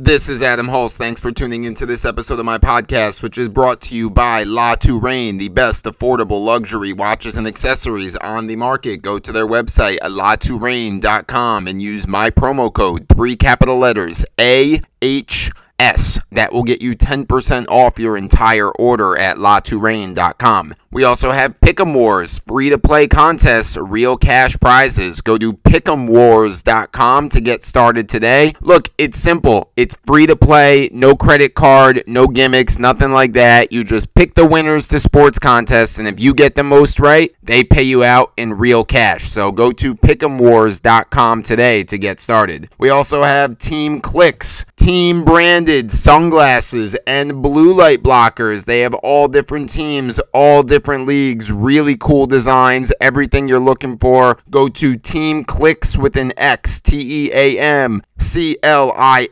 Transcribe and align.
This 0.00 0.28
is 0.28 0.42
Adam 0.42 0.68
Hulse. 0.68 0.96
Thanks 0.96 1.20
for 1.20 1.32
tuning 1.32 1.64
into 1.64 1.84
this 1.84 2.04
episode 2.04 2.38
of 2.38 2.44
my 2.44 2.56
podcast, 2.56 3.20
which 3.20 3.36
is 3.36 3.48
brought 3.48 3.80
to 3.80 3.96
you 3.96 4.08
by 4.08 4.44
La 4.44 4.76
Touraine, 4.76 5.38
the 5.38 5.48
best 5.48 5.86
affordable 5.86 6.44
luxury 6.44 6.92
watches 6.92 7.36
and 7.36 7.48
accessories 7.48 8.14
on 8.18 8.46
the 8.46 8.54
market. 8.54 9.02
Go 9.02 9.18
to 9.18 9.32
their 9.32 9.46
website 9.46 9.96
at 9.96 10.12
latouraine.com 10.12 11.66
and 11.66 11.82
use 11.82 12.06
my 12.06 12.30
promo 12.30 12.72
code, 12.72 13.08
three 13.08 13.34
capital 13.34 13.76
letters, 13.76 14.24
A 14.38 14.80
H 15.02 15.50
S. 15.78 16.20
That 16.30 16.52
will 16.52 16.62
get 16.62 16.82
you 16.82 16.96
10% 16.96 17.66
off 17.68 17.98
your 17.98 18.16
entire 18.16 18.70
order 18.72 19.16
at 19.16 19.36
latouraine.com. 19.36 20.74
We 20.90 21.04
also 21.04 21.32
have 21.32 21.60
Pick'em 21.60 21.92
Wars, 21.92 22.38
free 22.38 22.70
to 22.70 22.78
play 22.78 23.08
contests, 23.08 23.76
real 23.76 24.16
cash 24.16 24.56
prizes. 24.58 25.20
Go 25.20 25.36
to 25.36 25.52
pick'emwars.com 25.52 27.28
to 27.28 27.40
get 27.42 27.62
started 27.62 28.08
today. 28.08 28.54
Look, 28.62 28.88
it's 28.96 29.18
simple. 29.18 29.70
It's 29.76 29.96
free 30.06 30.26
to 30.26 30.34
play, 30.34 30.88
no 30.92 31.14
credit 31.14 31.54
card, 31.54 32.02
no 32.06 32.26
gimmicks, 32.26 32.78
nothing 32.78 33.12
like 33.12 33.34
that. 33.34 33.70
You 33.70 33.84
just 33.84 34.14
pick 34.14 34.34
the 34.34 34.46
winners 34.46 34.88
to 34.88 34.98
sports 34.98 35.38
contests, 35.38 35.98
and 35.98 36.08
if 36.08 36.18
you 36.18 36.32
get 36.32 36.54
the 36.54 36.64
most 36.64 36.98
right, 37.00 37.34
they 37.42 37.64
pay 37.64 37.82
you 37.82 38.02
out 38.02 38.32
in 38.38 38.54
real 38.54 38.82
cash. 38.82 39.28
So 39.28 39.52
go 39.52 39.72
to 39.72 39.94
pick'emwars.com 39.94 41.42
today 41.42 41.84
to 41.84 41.98
get 41.98 42.18
started. 42.18 42.70
We 42.78 42.88
also 42.88 43.24
have 43.24 43.58
Team 43.58 44.00
Clix, 44.00 44.64
team 44.88 45.22
branded 45.22 45.92
sunglasses 45.92 46.96
and 47.06 47.42
blue 47.42 47.74
light 47.74 48.02
blockers. 48.02 48.64
They 48.64 48.80
have 48.80 48.94
all 48.94 49.28
different 49.28 49.68
teams, 49.68 50.18
all 50.32 50.62
different 50.62 51.06
leagues, 51.06 51.52
really 51.52 51.94
cool 51.94 52.26
designs, 52.26 52.90
everything 52.98 53.48
you're 53.48 53.60
looking 53.60 53.98
for. 53.98 54.38
Go 54.48 54.66
to 54.68 54.96
Team 54.96 55.44
Clix 55.44 55.98
with 55.98 56.16
an 56.16 56.32
X, 56.38 56.80
T 56.80 57.26
E 57.26 57.30
A 57.34 57.58
M 57.58 58.02
C-L-I-X.com 58.18 59.28